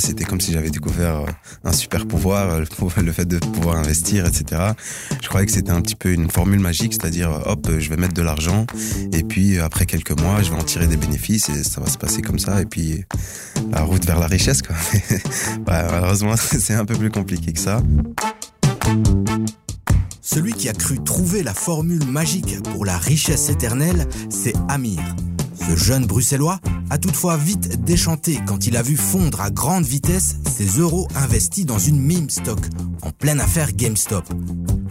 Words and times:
c'était 0.00 0.24
comme 0.24 0.40
si 0.40 0.52
j'avais 0.52 0.70
découvert 0.70 1.24
un 1.64 1.72
super 1.72 2.06
pouvoir, 2.06 2.60
le 2.60 3.12
fait 3.12 3.24
de 3.24 3.38
pouvoir 3.38 3.76
investir, 3.76 4.26
etc. 4.26 4.72
Je 5.22 5.28
croyais 5.28 5.46
que 5.46 5.52
c'était 5.52 5.70
un 5.70 5.80
petit 5.80 5.96
peu 5.96 6.12
une 6.12 6.30
formule 6.30 6.60
magique, 6.60 6.94
c'est-à-dire, 6.94 7.30
hop, 7.46 7.68
je 7.78 7.88
vais 7.88 7.96
mettre 7.96 8.14
de 8.14 8.22
l'argent, 8.22 8.66
et 9.12 9.22
puis 9.22 9.58
après 9.58 9.86
quelques 9.86 10.18
mois, 10.20 10.42
je 10.42 10.50
vais 10.50 10.56
en 10.56 10.64
tirer 10.64 10.86
des 10.86 10.96
bénéfices, 10.96 11.48
et 11.48 11.64
ça 11.64 11.80
va 11.80 11.88
se 11.88 11.98
passer 11.98 12.22
comme 12.22 12.38
ça, 12.38 12.60
et 12.60 12.66
puis 12.66 13.04
la 13.70 13.82
route 13.82 14.04
vers 14.04 14.18
la 14.18 14.26
richesse, 14.26 14.62
bah, 15.66 15.88
malheureusement, 15.90 16.36
c'est 16.36 16.74
un 16.74 16.84
peu 16.84 16.94
plus 16.94 17.10
compliqué 17.10 17.52
que 17.52 17.60
ça. 17.60 17.82
Celui 20.20 20.52
qui 20.52 20.68
a 20.68 20.72
cru 20.72 21.02
trouver 21.02 21.42
la 21.42 21.54
formule 21.54 22.04
magique 22.06 22.62
pour 22.62 22.84
la 22.84 22.98
richesse 22.98 23.48
éternelle, 23.48 24.06
c'est 24.28 24.54
Amir. 24.68 25.00
Ce 25.66 25.76
jeune 25.76 26.06
bruxellois 26.06 26.60
a 26.90 26.98
toutefois 26.98 27.36
vite 27.36 27.84
déchanté 27.84 28.38
quand 28.46 28.66
il 28.66 28.76
a 28.76 28.82
vu 28.82 28.96
fondre 28.96 29.40
à 29.40 29.50
grande 29.50 29.84
vitesse 29.84 30.36
ses 30.50 30.78
euros 30.78 31.08
investis 31.14 31.66
dans 31.66 31.78
une 31.78 32.00
meme 32.00 32.30
stock 32.30 32.60
en 33.02 33.10
pleine 33.10 33.40
affaire 33.40 33.72
GameStop. 33.72 34.24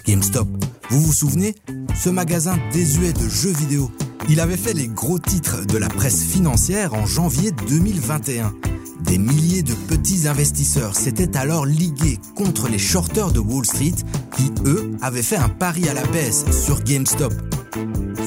GameStop, 0.05 0.47
vous 0.89 1.01
vous 1.01 1.13
souvenez? 1.13 1.55
Ce 1.95 2.09
magasin 2.09 2.57
désuet 2.71 3.13
de 3.13 3.27
jeux 3.27 3.53
vidéo. 3.53 3.91
Il 4.29 4.39
avait 4.39 4.57
fait 4.57 4.73
les 4.73 4.87
gros 4.87 5.19
titres 5.19 5.65
de 5.65 5.77
la 5.77 5.87
presse 5.87 6.23
financière 6.23 6.93
en 6.93 7.05
janvier 7.05 7.51
2021. 7.67 8.53
Des 9.01 9.17
milliers 9.17 9.63
de 9.63 9.73
petits 9.73 10.27
investisseurs 10.27 10.95
s'étaient 10.95 11.37
alors 11.37 11.65
ligués 11.65 12.19
contre 12.35 12.67
les 12.67 12.79
shorters 12.79 13.31
de 13.31 13.39
Wall 13.39 13.65
Street 13.65 13.95
qui, 14.35 14.51
eux, 14.65 14.91
avaient 15.01 15.23
fait 15.23 15.37
un 15.37 15.49
pari 15.49 15.87
à 15.87 15.93
la 15.93 16.05
baisse 16.07 16.45
sur 16.51 16.83
GameStop. 16.83 17.33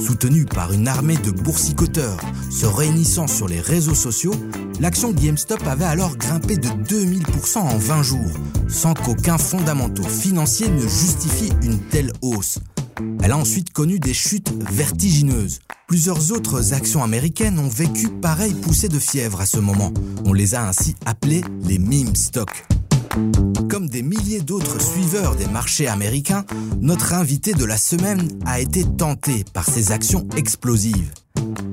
Soutenu 0.00 0.46
par 0.46 0.72
une 0.72 0.88
armée 0.88 1.16
de 1.16 1.30
boursicoteurs 1.30 2.18
se 2.50 2.66
réunissant 2.66 3.26
sur 3.26 3.48
les 3.48 3.60
réseaux 3.60 3.94
sociaux, 3.94 4.34
l'action 4.80 5.12
GameStop 5.12 5.66
avait 5.66 5.84
alors 5.84 6.16
grimpé 6.16 6.56
de 6.56 6.68
2000% 6.68 7.58
en 7.58 7.76
20 7.76 8.02
jours, 8.02 8.32
sans 8.68 8.94
qu'aucun 8.94 9.38
fondamental 9.38 10.04
financier 10.06 10.68
ne 10.68 10.80
justifie 10.80 11.52
une 11.62 11.78
telle 11.78 12.12
hausse. 12.22 12.58
Elle 13.22 13.32
a 13.32 13.36
ensuite 13.36 13.72
connu 13.72 13.98
des 13.98 14.14
chutes 14.14 14.52
vertigineuses. 14.70 15.60
Plusieurs 15.86 16.32
autres 16.32 16.72
actions 16.72 17.02
américaines 17.02 17.58
ont 17.58 17.68
vécu 17.68 18.08
pareille 18.08 18.54
poussée 18.54 18.88
de 18.88 18.98
fièvre 18.98 19.40
à 19.40 19.46
ce 19.46 19.58
moment. 19.58 19.92
On 20.24 20.32
les 20.32 20.54
a 20.54 20.66
ainsi 20.66 20.94
appelées 21.04 21.42
les 21.64 21.78
meme 21.78 22.14
stocks. 22.14 22.64
Comme 23.68 23.88
des 23.88 24.02
milliers 24.02 24.40
d'autres 24.40 24.80
suiveurs 24.80 25.36
des 25.36 25.46
marchés 25.46 25.88
américains, 25.88 26.44
notre 26.80 27.14
invité 27.14 27.52
de 27.52 27.64
la 27.64 27.76
semaine 27.76 28.28
a 28.46 28.60
été 28.60 28.84
tenté 28.84 29.44
par 29.52 29.64
ces 29.64 29.92
actions 29.92 30.26
explosives. 30.36 31.10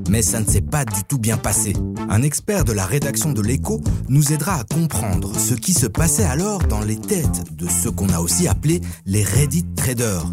Mais 0.09 0.21
ça 0.21 0.39
ne 0.39 0.45
s'est 0.45 0.61
pas 0.61 0.85
du 0.85 1.03
tout 1.03 1.17
bien 1.17 1.38
passé. 1.38 1.73
Un 2.09 2.21
expert 2.21 2.63
de 2.63 2.71
la 2.71 2.85
rédaction 2.85 3.33
de 3.33 3.41
l'écho 3.41 3.81
nous 4.09 4.31
aidera 4.31 4.55
à 4.55 4.63
comprendre 4.63 5.38
ce 5.38 5.53
qui 5.53 5.73
se 5.73 5.88
passait 5.88 6.23
alors 6.23 6.59
dans 6.59 6.81
les 6.81 6.97
têtes 6.97 7.55
de 7.55 7.67
ceux 7.67 7.91
qu'on 7.91 8.09
a 8.09 8.19
aussi 8.19 8.47
appelés 8.47 8.81
les 9.05 9.23
Reddit 9.23 9.65
traders, 9.75 10.25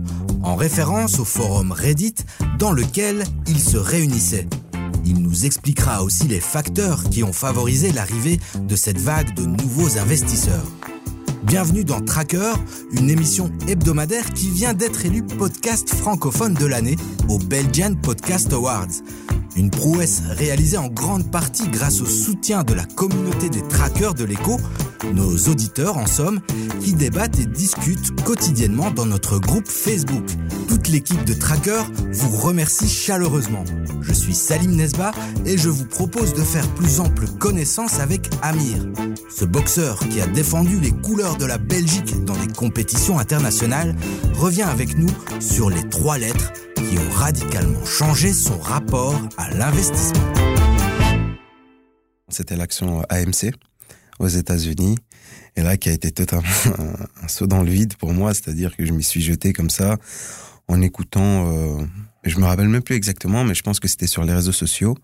en 0.43 0.55
référence 0.55 1.19
au 1.19 1.25
forum 1.25 1.73
Reddit 1.73 2.15
dans 2.59 2.73
lequel 2.73 3.25
ils 3.47 3.61
se 3.61 3.77
réunissaient. 3.77 4.49
Il 5.05 5.23
nous 5.23 5.45
expliquera 5.45 6.03
aussi 6.03 6.29
les 6.29 6.41
facteurs 6.41 7.05
qui 7.11 7.23
ont 7.25 7.33
favorisé 7.33 7.93
l'arrivée 7.93 8.39
de 8.61 8.77
cette 8.77 8.99
vague 8.99 9.35
de 9.35 9.45
nouveaux 9.45 9.99
investisseurs. 9.99 10.65
Bienvenue 11.45 11.85
dans 11.85 12.01
Tracker, 12.01 12.53
une 12.93 13.11
émission 13.11 13.51
hebdomadaire 13.69 14.31
qui 14.31 14.49
vient 14.49 14.73
d'être 14.73 15.05
élue 15.05 15.23
podcast 15.23 15.95
francophone 15.95 16.55
de 16.55 16.65
l'année 16.65 16.97
au 17.29 17.39
Belgian 17.39 17.95
Podcast 17.95 18.51
Awards. 18.55 18.89
Une 19.55 19.71
prouesse 19.71 20.23
réalisée 20.31 20.79
en 20.79 20.89
grande 20.89 21.31
partie 21.31 21.69
grâce 21.69 22.01
au 22.01 22.07
soutien 22.07 22.65
de 22.65 22.73
la 22.73 22.85
communauté 22.85 23.51
des 23.51 23.63
trackers 23.69 24.15
de 24.15 24.25
l'écho, 24.25 24.57
nos 25.13 25.37
auditeurs 25.49 25.97
en 25.97 26.07
somme, 26.07 26.41
qui 26.81 26.95
débattent 26.95 27.39
et 27.39 27.47
discutent 27.47 28.23
quotidiennement 28.23 28.91
dans 28.91 29.07
notre 29.07 29.39
groupe 29.39 29.69
Facebook. 29.69 30.25
Toute 30.69 30.89
l'équipe 30.89 31.25
de 31.25 31.35
trackers 31.35 31.87
vous 32.13 32.37
remercie 32.37 32.89
chaleureusement. 32.89 33.65
Je 34.01 34.13
suis 34.13 34.35
Salim 34.35 34.77
Nesba 34.77 35.13
et 35.47 35.59
je 35.59 35.69
vous 35.69 35.87
propose 35.87 36.35
de 36.35 36.43
faire 36.43 36.67
plus 36.75 37.01
ample 37.01 37.27
connaissance 37.39 38.01
avec 38.01 38.29
Amir. 38.43 38.77
Ce 39.31 39.45
boxeur 39.45 39.99
qui 39.99 40.21
a 40.21 40.27
défendu 40.27 40.81
les 40.81 40.93
couleurs 40.93 41.37
de 41.37 41.47
la 41.47 41.59
Belgique 41.59 42.25
dans 42.25 42.37
les 42.37 42.53
compétitions 42.53 43.19
internationales 43.19 43.95
revient 44.35 44.63
avec 44.63 44.97
nous 44.97 45.11
sur 45.41 45.71
les 45.71 45.89
trois 45.89 46.19
lettres 46.19 46.53
qui 46.75 46.99
ont 46.99 47.11
radicalement 47.17 47.85
changé 47.85 48.33
son 48.33 48.59
rapport 48.59 49.15
à 49.37 49.51
l'investissement. 49.51 50.25
C'était 52.29 52.57
l'action 52.57 53.03
AMC 53.11 53.53
aux 54.19 54.29
États-Unis. 54.29 54.97
Et 55.57 55.63
là, 55.63 55.77
qui 55.77 55.89
a 55.89 55.93
été 55.93 56.11
totalement 56.11 56.49
un, 57.23 57.29
saut 57.29 57.47
dans 57.47 57.63
le 57.63 57.71
vide 57.71 57.95
pour 57.97 58.13
moi, 58.13 58.35
c'est-à-dire 58.35 58.77
que 58.77 58.85
je 58.85 58.93
m'y 58.93 59.03
suis 59.03 59.21
jeté 59.21 59.53
comme 59.53 59.71
ça 59.71 59.97
en 60.69 60.81
écoutant. 60.81 61.53
Euh, 61.53 61.85
je 62.25 62.39
me 62.39 62.45
rappelle 62.45 62.69
même 62.69 62.83
plus 62.83 62.97
exactement, 62.97 63.45
mais 63.45 63.55
je 63.55 63.63
pense 63.63 63.81
que 63.81 63.89
c'était 63.89 64.07
sur 64.07 64.25
les 64.25 64.33
réseaux 64.33 64.53
sociaux. 64.53 64.97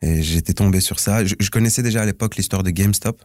Et 0.00 0.22
j'étais 0.22 0.54
tombé 0.54 0.80
sur 0.80 1.00
ça. 1.00 1.24
Je, 1.24 1.34
je 1.38 1.50
connaissais 1.50 1.82
déjà 1.82 2.02
à 2.02 2.06
l'époque 2.06 2.36
l'histoire 2.36 2.62
de 2.62 2.70
GameStop. 2.70 3.22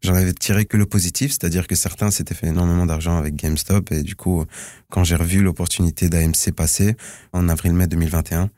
J'en 0.00 0.14
avais 0.14 0.32
tiré 0.32 0.64
que 0.64 0.76
le 0.76 0.86
positif, 0.86 1.32
c'est-à-dire 1.32 1.66
que 1.66 1.74
certains 1.74 2.12
s'étaient 2.12 2.34
fait 2.34 2.46
énormément 2.46 2.86
d'argent 2.86 3.18
avec 3.18 3.34
GameStop. 3.34 3.90
Et 3.90 4.02
du 4.02 4.14
coup, 4.14 4.44
quand 4.90 5.02
j'ai 5.02 5.16
revu 5.16 5.42
l'opportunité 5.42 6.08
d'AMC 6.08 6.52
passer 6.54 6.96
en 7.32 7.48
avril-mai 7.48 7.88
2021, 7.88 8.48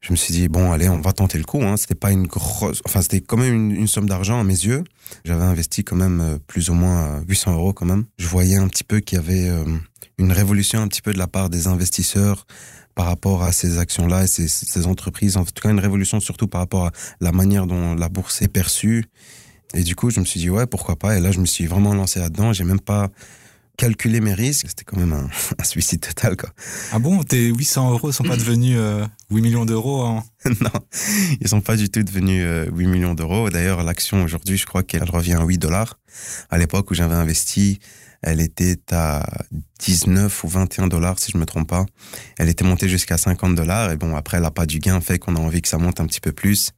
je 0.00 0.12
me 0.12 0.16
suis 0.16 0.32
dit 0.32 0.48
bon 0.48 0.72
allez 0.72 0.88
on 0.88 1.00
va 1.00 1.12
tenter 1.12 1.38
le 1.38 1.44
coup 1.44 1.62
hein. 1.62 1.76
c'était 1.76 1.94
pas 1.94 2.10
une 2.10 2.26
grosse 2.26 2.82
enfin 2.84 3.02
c'était 3.02 3.20
quand 3.20 3.36
même 3.36 3.70
une, 3.72 3.86
somme 3.86 4.08
d'argent 4.08 4.40
à 4.40 4.44
mes 4.44 4.54
yeux 4.54 4.84
j'avais 5.24 5.44
investi 5.44 5.84
quand 5.84 5.96
même 5.96 6.20
euh, 6.20 6.38
plus 6.46 6.70
ou 6.70 6.74
moins 6.74 7.22
800 7.28 7.54
euros 7.54 7.72
quand 7.72 7.86
même 7.86 8.04
je 8.18 8.26
voyais 8.26 8.56
un 8.56 8.68
petit 8.68 8.84
peu 8.84 9.00
qu'il 9.00 9.16
y 9.16 9.20
avait 9.20 9.48
euh, 9.48 9.64
une 10.18 10.32
révolution 10.32 10.80
un 10.80 10.88
petit 10.88 11.02
peu 11.02 11.12
de 11.12 11.18
la 11.18 11.26
part 11.26 11.50
des 11.50 11.66
investisseurs 11.66 12.46
par 12.94 13.06
rapport 13.06 13.42
à 13.42 13.52
ces 13.52 13.78
actions-là 13.78 14.24
et 14.24 14.26
ces, 14.26 14.46
ces 14.48 14.86
entreprises 14.86 15.36
en 15.36 15.44
tout 15.44 15.52
cas 15.60 15.70
une 15.70 15.80
révolution 15.80 16.20
surtout 16.20 16.46
par 16.46 16.60
rapport 16.60 16.86
à 16.86 16.92
la 17.20 17.32
manière 17.32 17.66
dont 17.66 17.94
la 17.94 18.08
bourse 18.08 18.42
est 18.42 18.48
perçue 18.48 19.06
et 19.74 19.82
du 19.82 19.96
coup, 19.96 20.10
je 20.10 20.20
me 20.20 20.24
suis 20.24 20.40
dit, 20.40 20.50
ouais, 20.50 20.66
pourquoi 20.66 20.96
pas. 20.96 21.16
Et 21.16 21.20
là, 21.20 21.32
je 21.32 21.40
me 21.40 21.46
suis 21.46 21.66
vraiment 21.66 21.94
lancé 21.94 22.20
là-dedans. 22.20 22.52
J'ai 22.52 22.64
même 22.64 22.80
pas 22.80 23.10
calculé 23.76 24.20
mes 24.20 24.34
risques. 24.34 24.66
C'était 24.68 24.84
quand 24.84 24.96
même 24.96 25.12
un, 25.12 25.28
un, 25.58 25.64
suicide 25.64 26.00
total, 26.00 26.36
quoi. 26.36 26.50
Ah 26.92 26.98
bon, 26.98 27.22
tes 27.22 27.48
800 27.48 27.92
euros 27.92 28.12
sont 28.12 28.24
pas 28.24 28.36
devenus 28.36 28.76
euh, 28.78 29.06
8 29.30 29.42
millions 29.42 29.64
d'euros 29.64 30.20
Non, 30.60 30.70
ils 31.40 31.48
sont 31.48 31.60
pas 31.60 31.76
du 31.76 31.88
tout 31.88 32.02
devenus 32.02 32.42
euh, 32.44 32.66
8 32.72 32.86
millions 32.86 33.14
d'euros. 33.14 33.50
D'ailleurs, 33.50 33.82
l'action 33.82 34.22
aujourd'hui, 34.22 34.56
je 34.56 34.66
crois 34.66 34.82
qu'elle 34.82 35.08
revient 35.08 35.34
à 35.34 35.44
8 35.44 35.58
dollars. 35.58 35.98
À 36.50 36.58
l'époque 36.58 36.90
où 36.90 36.94
j'avais 36.94 37.14
investi, 37.14 37.78
elle 38.22 38.40
était 38.40 38.78
à 38.90 39.26
19 39.80 40.44
ou 40.44 40.48
21 40.48 40.86
dollars, 40.86 41.18
si 41.18 41.32
je 41.32 41.38
me 41.38 41.44
trompe 41.44 41.68
pas. 41.68 41.84
Elle 42.38 42.48
était 42.48 42.64
montée 42.64 42.88
jusqu'à 42.88 43.18
50 43.18 43.54
dollars. 43.54 43.92
Et 43.92 43.96
bon, 43.96 44.16
après, 44.16 44.40
la 44.40 44.50
pas 44.50 44.66
du 44.66 44.78
gain 44.78 45.00
fait 45.00 45.18
qu'on 45.18 45.36
a 45.36 45.40
envie 45.40 45.60
que 45.60 45.68
ça 45.68 45.78
monte 45.78 46.00
un 46.00 46.06
petit 46.06 46.20
peu 46.20 46.32
plus. 46.32 46.70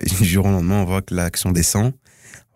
Et 0.00 0.06
du 0.06 0.24
jour 0.24 0.46
au 0.46 0.50
lendemain, 0.50 0.82
on 0.82 0.84
voit 0.84 1.02
que 1.02 1.14
l'action 1.14 1.52
descend 1.52 1.92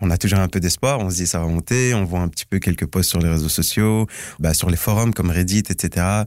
on 0.05 0.11
a 0.11 0.19
toujours 0.19 0.39
un 0.39 0.49
peu 0.49 0.61
d'espoir, 0.61 1.01
on 1.01 1.11
se 1.11 1.17
dit 1.17 1.27
ça 1.27 1.41
va 1.41 1.47
monter, 1.47 1.95
on 1.95 2.05
voit 2.05 2.21
un 2.21 2.29
petit 2.29 2.45
peu 2.45 2.59
quelques 2.59 2.87
posts 2.87 3.11
sur 3.11 3.21
les 3.21 3.29
réseaux 3.29 3.49
sociaux, 3.49 4.07
bah, 4.39 4.53
sur 4.53 4.71
les 4.71 4.77
forums 4.77 5.15
comme 5.15 5.31
Reddit, 5.31 5.65
etc., 5.71 6.25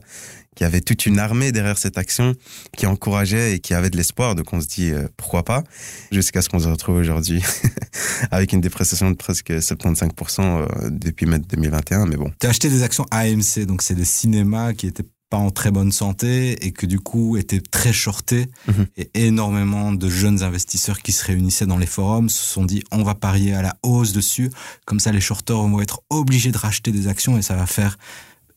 qui 0.56 0.64
avait 0.64 0.80
toute 0.80 1.06
une 1.06 1.20
armée 1.20 1.52
derrière 1.52 1.78
cette 1.78 1.98
action 1.98 2.34
qui 2.76 2.86
encourageait 2.86 3.54
et 3.54 3.58
qui 3.60 3.74
avait 3.74 3.90
de 3.90 3.96
l'espoir, 3.96 4.34
donc 4.34 4.52
on 4.52 4.60
se 4.60 4.66
dit 4.66 4.90
euh, 4.90 5.06
pourquoi 5.16 5.44
pas, 5.44 5.62
jusqu'à 6.10 6.42
ce 6.42 6.48
qu'on 6.48 6.58
se 6.58 6.66
retrouve 6.66 6.96
aujourd'hui 6.96 7.44
avec 8.32 8.52
une 8.52 8.60
dépréciation 8.60 9.12
de 9.12 9.14
presque 9.14 9.50
75% 9.50 10.40
euh, 10.40 10.66
depuis 10.90 11.26
mai 11.26 11.38
2021, 11.38 12.06
mais 12.06 12.16
bon. 12.16 12.32
Tu 12.40 12.48
as 12.48 12.50
acheté 12.50 12.68
des 12.68 12.82
actions 12.82 13.06
AMC, 13.12 13.66
donc 13.66 13.82
c'est 13.82 13.94
des 13.94 14.04
cinémas 14.04 14.72
qui 14.72 14.88
étaient 14.88 15.04
pas 15.30 15.36
en 15.36 15.50
très 15.50 15.70
bonne 15.70 15.92
santé 15.92 16.64
et 16.66 16.72
que 16.72 16.86
du 16.86 17.00
coup 17.00 17.36
était 17.36 17.60
très 17.60 17.92
shorté 17.92 18.46
Mhm. 18.66 18.74
mmh. 18.82 18.86
et 18.96 19.10
énormément 19.26 19.92
de 19.92 20.08
jeunes 20.08 20.42
investisseurs 20.42 21.00
qui 21.02 21.12
se 21.12 21.24
réunissaient 21.24 21.66
dans 21.66 21.76
les 21.78 21.86
forums 21.86 22.28
se 22.30 22.42
sont 22.42 22.64
dit 22.64 22.82
on 22.92 23.02
va 23.02 23.14
parier 23.14 23.52
à 23.54 23.62
la 23.62 23.76
hausse 23.82 24.12
dessus 24.12 24.50
comme 24.86 25.00
ça 25.00 25.12
les 25.12 25.20
shorters 25.20 25.56
vont 25.56 25.80
être 25.80 26.00
obligés 26.10 26.50
de 26.52 26.58
racheter 26.58 26.92
des 26.92 27.08
actions 27.08 27.36
et 27.36 27.42
ça 27.42 27.56
va 27.56 27.66
faire 27.66 27.98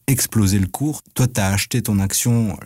exploser 0.08 0.60
le 0.60 0.68
cours. 0.68 1.02
Toi 1.14 1.28
tu 1.28 1.40
as 1.42 1.48
acheté 1.50 1.82
ton 1.82 2.00
action 2.00 2.58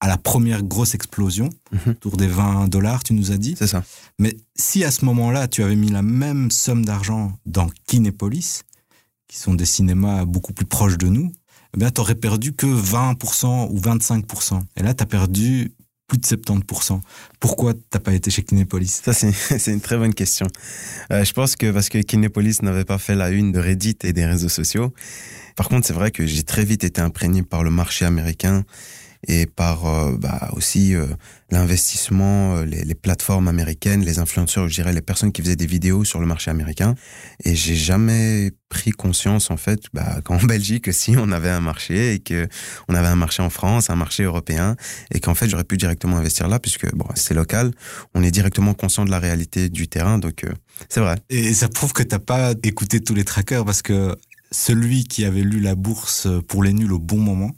à 0.00 0.08
la 0.08 0.18
première 0.18 0.62
grosse 0.62 0.94
explosion 0.94 1.48
mmh. 1.72 1.90
autour 1.90 2.16
des 2.18 2.26
20 2.28 2.68
dollars 2.68 3.02
tu 3.02 3.14
nous 3.14 3.32
as 3.32 3.38
dit. 3.38 3.54
C'est 3.58 3.66
ça. 3.66 3.82
Mais 4.18 4.36
si 4.56 4.84
à 4.84 4.90
ce 4.90 5.04
moment-là 5.06 5.48
tu 5.48 5.62
avais 5.62 5.76
mis 5.76 5.90
la 5.90 6.02
même 6.02 6.50
somme 6.50 6.84
d'argent 6.84 7.32
dans 7.46 7.68
Kinépolis 7.86 8.62
qui 9.28 9.38
sont 9.38 9.54
des 9.54 9.64
cinémas 9.64 10.26
beaucoup 10.26 10.52
plus 10.52 10.66
proches 10.66 10.98
de 10.98 11.08
nous 11.08 11.32
eh 11.74 11.78
bien, 11.78 11.90
tu 11.90 12.00
n'aurais 12.00 12.14
perdu 12.14 12.52
que 12.52 12.66
20% 12.66 13.68
ou 13.70 13.78
25%. 13.80 14.60
Et 14.76 14.82
là, 14.82 14.94
tu 14.94 15.02
as 15.02 15.06
perdu 15.06 15.72
plus 16.06 16.18
de 16.18 16.24
70%. 16.24 17.00
Pourquoi 17.40 17.74
tu 17.74 17.80
n'as 17.92 18.00
pas 18.00 18.12
été 18.12 18.30
chez 18.30 18.42
Kinépolis? 18.42 19.00
Ça, 19.04 19.12
c'est 19.58 19.72
une 19.72 19.80
très 19.80 19.96
bonne 19.96 20.14
question. 20.14 20.46
Euh, 21.10 21.24
je 21.24 21.32
pense 21.32 21.56
que 21.56 21.70
parce 21.70 21.88
que 21.88 21.98
Kinépolis 21.98 22.62
n'avait 22.62 22.84
pas 22.84 22.98
fait 22.98 23.14
la 23.14 23.30
une 23.30 23.52
de 23.52 23.58
Reddit 23.58 23.98
et 24.04 24.12
des 24.12 24.26
réseaux 24.26 24.48
sociaux. 24.48 24.92
Par 25.56 25.68
contre, 25.68 25.86
c'est 25.86 25.92
vrai 25.92 26.10
que 26.10 26.26
j'ai 26.26 26.42
très 26.42 26.64
vite 26.64 26.84
été 26.84 27.00
imprégné 27.00 27.42
par 27.42 27.62
le 27.62 27.70
marché 27.70 28.04
américain 28.04 28.64
et 29.28 29.46
par 29.46 29.86
euh, 29.86 30.16
bah, 30.16 30.50
aussi 30.52 30.94
euh, 30.94 31.06
l'investissement, 31.50 32.56
euh, 32.56 32.64
les, 32.64 32.94
plateformes 32.94 33.48
américaines, 33.48 34.04
les 34.04 34.18
influenceurs, 34.18 34.68
je 34.68 34.74
dirais 34.74 34.92
les 34.92 35.02
personnes 35.02 35.32
qui 35.32 35.42
faisaient 35.42 35.56
des 35.56 35.66
vidéos 35.66 36.04
sur 36.04 36.20
le 36.20 36.26
marché 36.26 36.50
américain. 36.50 36.94
Et 37.44 37.54
j'ai 37.54 37.74
jamais 37.74 38.52
pris 38.68 38.90
conscience 38.90 39.50
en 39.50 39.56
fait 39.56 39.80
bah, 39.92 40.20
qu'en 40.24 40.36
Belgique 40.36 40.88
aussi 40.88 41.14
on 41.16 41.30
avait 41.32 41.50
un 41.50 41.60
marché 41.60 42.14
et 42.14 42.18
que 42.18 42.48
on 42.88 42.94
avait 42.94 43.08
un 43.08 43.16
marché 43.16 43.42
en 43.42 43.50
France, 43.50 43.90
un 43.90 43.96
marché 43.96 44.24
européen 44.24 44.76
et 45.12 45.20
qu'en 45.20 45.34
fait 45.34 45.48
j'aurais 45.48 45.64
pu 45.64 45.76
directement 45.76 46.16
investir 46.16 46.48
là 46.48 46.58
puisque 46.58 46.86
c'est 47.14 47.34
local, 47.34 47.72
on 48.14 48.22
est 48.22 48.30
directement 48.30 48.74
conscient 48.74 49.04
de 49.04 49.10
la 49.10 49.18
réalité 49.18 49.68
du 49.68 49.88
terrain 49.88 50.18
donc 50.18 50.44
c'est 50.88 51.00
vrai. 51.00 51.16
Et 51.30 51.54
ça 51.54 51.68
prouve 51.68 51.92
que 51.92 52.02
t'as 52.02 52.18
pas 52.18 52.54
écouté 52.62 53.00
tous 53.00 53.14
les 53.14 53.24
trackers 53.24 53.64
parce 53.64 53.82
que 53.82 54.16
celui 54.50 55.04
qui 55.04 55.24
avait 55.24 55.42
lu 55.42 55.60
la 55.60 55.74
bourse 55.74 56.28
pour 56.48 56.62
les 56.62 56.72
nuls 56.72 56.92
au 56.92 56.98
bon 56.98 57.18
moment, 57.18 57.52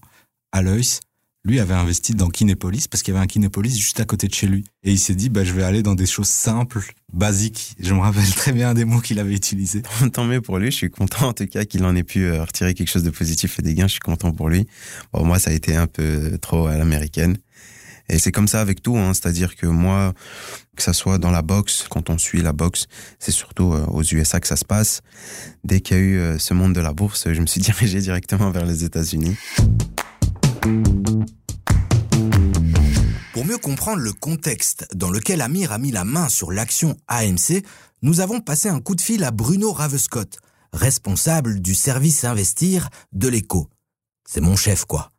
Alois, 0.52 1.00
lui 1.46 1.60
avait 1.60 1.74
investi 1.74 2.14
dans 2.14 2.28
Kinépolis 2.28 2.88
parce 2.88 3.02
qu'il 3.02 3.14
y 3.14 3.16
avait 3.16 3.24
un 3.24 3.28
Kinépolis 3.28 3.78
juste 3.78 4.00
à 4.00 4.04
côté 4.04 4.26
de 4.26 4.34
chez 4.34 4.46
lui. 4.46 4.64
Et 4.82 4.92
il 4.92 4.98
s'est 4.98 5.14
dit, 5.14 5.28
bah, 5.28 5.44
je 5.44 5.52
vais 5.52 5.62
aller 5.62 5.82
dans 5.82 5.94
des 5.94 6.06
choses 6.06 6.28
simples, 6.28 6.80
basiques. 7.12 7.76
Je 7.78 7.94
me 7.94 8.00
rappelle 8.00 8.28
très 8.34 8.52
bien 8.52 8.74
des 8.74 8.84
mots 8.84 9.00
qu'il 9.00 9.20
avait 9.20 9.34
utilisés. 9.34 9.82
Tant 10.12 10.24
mieux 10.24 10.40
pour 10.40 10.58
lui. 10.58 10.70
Je 10.70 10.76
suis 10.76 10.90
content, 10.90 11.28
en 11.28 11.32
tout 11.32 11.46
cas, 11.46 11.64
qu'il 11.64 11.84
en 11.84 11.94
ait 11.94 12.02
pu 12.02 12.24
euh, 12.24 12.42
retirer 12.42 12.74
quelque 12.74 12.90
chose 12.90 13.04
de 13.04 13.10
positif 13.10 13.58
et 13.60 13.62
des 13.62 13.74
gains. 13.74 13.86
Je 13.86 13.92
suis 13.92 14.00
content 14.00 14.32
pour 14.32 14.48
lui. 14.48 14.66
Bon, 15.12 15.24
moi, 15.24 15.38
ça 15.38 15.50
a 15.50 15.52
été 15.52 15.76
un 15.76 15.86
peu 15.86 16.36
trop 16.40 16.66
à 16.66 16.76
l'américaine. 16.76 17.38
Et 18.08 18.18
c'est 18.18 18.30
comme 18.30 18.46
ça 18.46 18.60
avec 18.60 18.82
tout, 18.82 18.96
hein. 18.96 19.14
c'est-à-dire 19.14 19.56
que 19.56 19.66
moi, 19.66 20.14
que 20.76 20.82
ça 20.82 20.92
soit 20.92 21.18
dans 21.18 21.32
la 21.32 21.42
boxe, 21.42 21.86
quand 21.90 22.08
on 22.08 22.18
suit 22.18 22.40
la 22.40 22.52
boxe, 22.52 22.86
c'est 23.18 23.32
surtout 23.32 23.72
euh, 23.72 23.84
aux 23.86 24.02
USA 24.02 24.38
que 24.38 24.46
ça 24.46 24.54
se 24.54 24.64
passe. 24.64 25.00
Dès 25.64 25.80
qu'il 25.80 25.96
y 25.96 26.00
a 26.00 26.02
eu 26.02 26.18
euh, 26.18 26.38
ce 26.38 26.54
monde 26.54 26.72
de 26.72 26.80
la 26.80 26.92
bourse, 26.92 27.32
je 27.32 27.40
me 27.40 27.46
suis 27.46 27.60
dirigé 27.62 28.00
directement 28.00 28.50
vers 28.52 28.64
les 28.64 28.84
États-Unis. 28.84 29.36
Pour 33.36 33.44
mieux 33.44 33.58
comprendre 33.58 34.00
le 34.00 34.14
contexte 34.14 34.86
dans 34.94 35.10
lequel 35.10 35.42
Amir 35.42 35.70
a 35.70 35.76
mis 35.76 35.90
la 35.90 36.04
main 36.04 36.30
sur 36.30 36.52
l'action 36.52 36.96
AMC, 37.06 37.62
nous 38.00 38.20
avons 38.20 38.40
passé 38.40 38.70
un 38.70 38.80
coup 38.80 38.94
de 38.94 39.00
fil 39.02 39.22
à 39.24 39.30
Bruno 39.30 39.72
Ravescott, 39.72 40.38
responsable 40.72 41.60
du 41.60 41.74
service 41.74 42.24
investir 42.24 42.88
de 43.12 43.28
l'écho. 43.28 43.68
C'est 44.26 44.40
mon 44.40 44.56
chef, 44.56 44.86
quoi. 44.86 45.12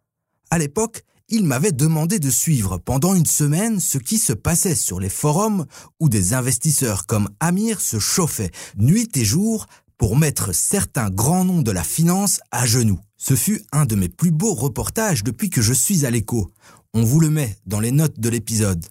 À 0.50 0.58
l'époque, 0.58 1.04
il 1.30 1.44
m'avait 1.44 1.72
demandé 1.72 2.18
de 2.18 2.32
suivre 2.32 2.80
pendant 2.80 3.14
une 3.14 3.28
semaine 3.28 3.80
ce 3.80 4.00
qui 4.00 4.18
se 4.18 4.34
passait 4.34 4.74
sur 4.74 5.00
les 5.00 5.10
forums 5.10 5.68
où 6.00 6.10
des 6.10 6.34
investisseurs 6.34 7.06
comme 7.06 7.30
Amir 7.40 7.80
se 7.80 8.00
chauffaient 8.00 8.50
nuit 8.80 9.16
et 9.16 9.26
jour 9.26 9.68
pour 10.00 10.18
mettre 10.18 10.56
certains 10.56 11.12
grands 11.12 11.46
noms 11.46 11.62
de 11.62 11.72
la 11.72 11.84
finance 11.84 12.40
à 12.50 12.66
genoux. 12.66 13.00
Ce 13.20 13.36
fut 13.36 13.64
un 13.72 13.86
de 13.86 13.96
mes 13.96 14.10
plus 14.10 14.32
beaux 14.32 14.54
reportages 14.54 15.24
depuis 15.24 15.50
que 15.50 15.62
je 15.62 15.74
suis 15.74 16.06
à 16.06 16.12
l'écho. 16.12 16.52
On 17.00 17.04
vous 17.04 17.20
le 17.20 17.30
met 17.30 17.56
dans 17.68 17.80
les 17.80 17.92
notes 17.92 18.20
de 18.20 18.28
l'épisode. 18.28 18.84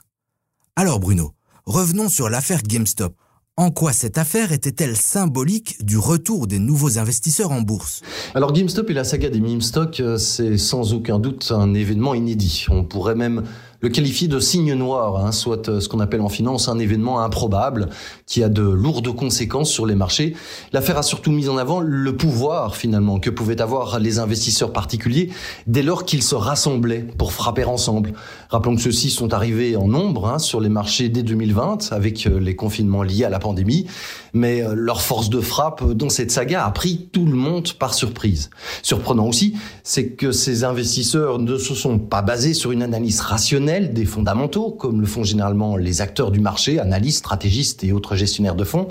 Alors 0.77 1.01
Bruno, 1.01 1.33
revenons 1.65 2.09
sur 2.09 2.31
l'affaire 2.31 2.63
GameStop. 2.63 3.13
En 3.57 3.73
quoi 3.73 3.93
cette 3.93 4.17
affaire 4.17 4.53
était-elle 4.53 4.97
symbolique 4.97 5.85
du 5.85 5.99
retour 5.99 6.47
des 6.47 6.61
nouveaux 6.61 7.01
investisseurs 7.01 7.51
en 7.51 7.63
bourse? 7.63 8.03
Alors 8.37 8.53
GameStop 8.53 8.91
et 8.91 8.93
la 8.93 9.03
saga 9.03 9.29
des 9.29 9.41
meme 9.41 9.59
euh, 9.99 10.19
c'est 10.19 10.57
sans 10.57 10.95
aucun 10.95 11.19
doute 11.19 11.51
un 11.51 11.75
événement 11.75 12.15
inédit. 12.15 12.67
On 12.69 12.85
pourrait 12.85 13.17
même 13.17 13.43
le 13.81 13.89
qualifier 13.89 14.29
de 14.29 14.41
signe 14.41 14.75
noir, 14.75 15.25
hein, 15.25 15.33
soit 15.33 15.69
euh, 15.69 15.81
ce 15.81 15.89
qu'on 15.89 16.01
appelle 16.01 16.21
en 16.21 16.29
finance 16.29 16.69
un 16.69 16.79
événement 16.79 17.21
improbable 17.21 17.89
qui 18.27 18.43
a 18.43 18.49
de 18.49 18.63
lourdes 18.63 19.15
conséquences 19.15 19.71
sur 19.71 19.87
les 19.87 19.95
marchés. 19.95 20.35
L'affaire 20.73 20.99
a 20.99 21.03
surtout 21.03 21.31
mis 21.31 21.49
en 21.49 21.57
avant 21.57 21.81
le 21.81 22.17
pouvoir 22.17 22.77
finalement 22.77 23.19
que 23.19 23.31
pouvaient 23.31 23.61
avoir 23.61 23.99
les 23.99 24.19
investisseurs 24.19 24.73
particuliers 24.73 25.31
dès 25.67 25.83
lors 25.83 26.05
qu'ils 26.05 26.23
se 26.23 26.35
rassemblaient 26.35 27.07
pour 27.19 27.33
frapper 27.33 27.65
ensemble. 27.65 28.13
Rappelons 28.49 28.77
que 28.77 28.83
ceux-ci 28.83 29.11
sont 29.11 29.35
arrivés 29.35 29.77
en 29.77 29.89
nombre 29.89 30.29
hein, 30.29 30.39
sur 30.39 30.61
les 30.61 30.69
marchés 30.69 31.09
dès 31.09 31.23
2020 31.23 31.93
avec 31.93 32.27
euh, 32.27 32.41
les 32.41 32.57
confinements 32.57 33.03
liés 33.03 33.25
à 33.25 33.31
la 33.31 33.39
pandémie, 33.39 33.87
mais 34.33 34.63
euh, 34.63 34.75
leur 34.75 35.03
force 35.03 35.31
de 35.31 35.41
frappe 35.41 35.85
dans 35.93 36.09
cette 36.09 36.31
saga 36.31 36.65
a 36.65 36.71
pris 36.71 37.09
tout 37.13 37.27
le 37.27 37.37
monde 37.37 37.73
par 37.75 37.95
surprise. 37.95 38.51
Surprenant 38.83 39.27
aussi, 39.27 39.55
c'est 39.83 40.09
que 40.09 40.33
ces 40.33 40.65
investisseurs 40.65 41.39
ne 41.39 41.59
se 41.59 41.75
sont 41.75 41.99
pas 41.99 42.23
basés 42.23 42.55
sur 42.55 42.73
une 42.73 42.83
analyse 42.83 43.21
rationnelle 43.21 43.66
des 43.67 44.05
fondamentaux, 44.05 44.71
comme 44.71 45.01
le 45.01 45.07
font 45.07 45.25
généralement 45.25 45.77
les 45.77 46.01
acteurs 46.01 46.31
du 46.31 46.41
marché, 46.41 46.79
analystes, 46.79 47.19
stratégistes 47.19 47.83
et 47.85 47.93
autres 47.93 48.17
gestionnaires 48.17 48.55
de 48.55 48.65
fonds. 48.65 48.89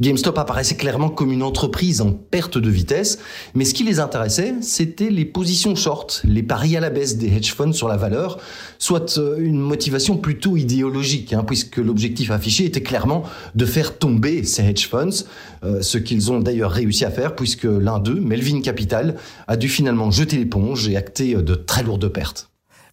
GameStop 0.00 0.38
apparaissait 0.38 0.76
clairement 0.76 1.08
comme 1.08 1.32
une 1.32 1.42
entreprise 1.42 2.00
en 2.00 2.12
perte 2.12 2.58
de 2.58 2.70
vitesse, 2.70 3.18
mais 3.54 3.64
ce 3.64 3.74
qui 3.74 3.82
les 3.82 3.98
intéressait, 3.98 4.54
c'était 4.60 5.10
les 5.10 5.24
positions 5.24 5.74
short, 5.74 6.22
les 6.24 6.42
paris 6.42 6.76
à 6.76 6.80
la 6.80 6.90
baisse 6.90 7.16
des 7.16 7.28
hedge 7.28 7.52
funds 7.52 7.72
sur 7.72 7.88
la 7.88 7.96
valeur, 7.96 8.38
soit 8.78 9.18
euh, 9.18 9.36
une 9.38 9.58
motivation 9.58 10.16
plutôt 10.16 10.56
idéologique, 10.56 11.32
hein, 11.32 11.44
puisque 11.46 11.78
l'objectif 11.78 12.30
affiché 12.30 12.64
était 12.64 12.82
clairement 12.82 13.24
de 13.54 13.64
faire 13.64 13.98
tomber 13.98 14.44
ces 14.44 14.64
hedge 14.64 14.88
funds, 14.88 15.24
euh, 15.64 15.80
ce 15.80 15.98
qu'ils 15.98 16.30
ont 16.30 16.40
d'ailleurs 16.40 16.72
réussi 16.72 17.04
à 17.04 17.10
faire, 17.10 17.34
puisque 17.34 17.64
l'un 17.64 17.98
d'eux, 17.98 18.20
Melvin 18.20 18.60
Capital, 18.60 19.16
a 19.48 19.56
dû 19.56 19.68
finalement 19.68 20.10
jeter 20.10 20.36
l'éponge 20.36 20.88
et 20.88 20.96
acter 20.96 21.34
de 21.34 21.54
très 21.54 21.82
lourdes 21.82 22.08
pertes. 22.08 22.49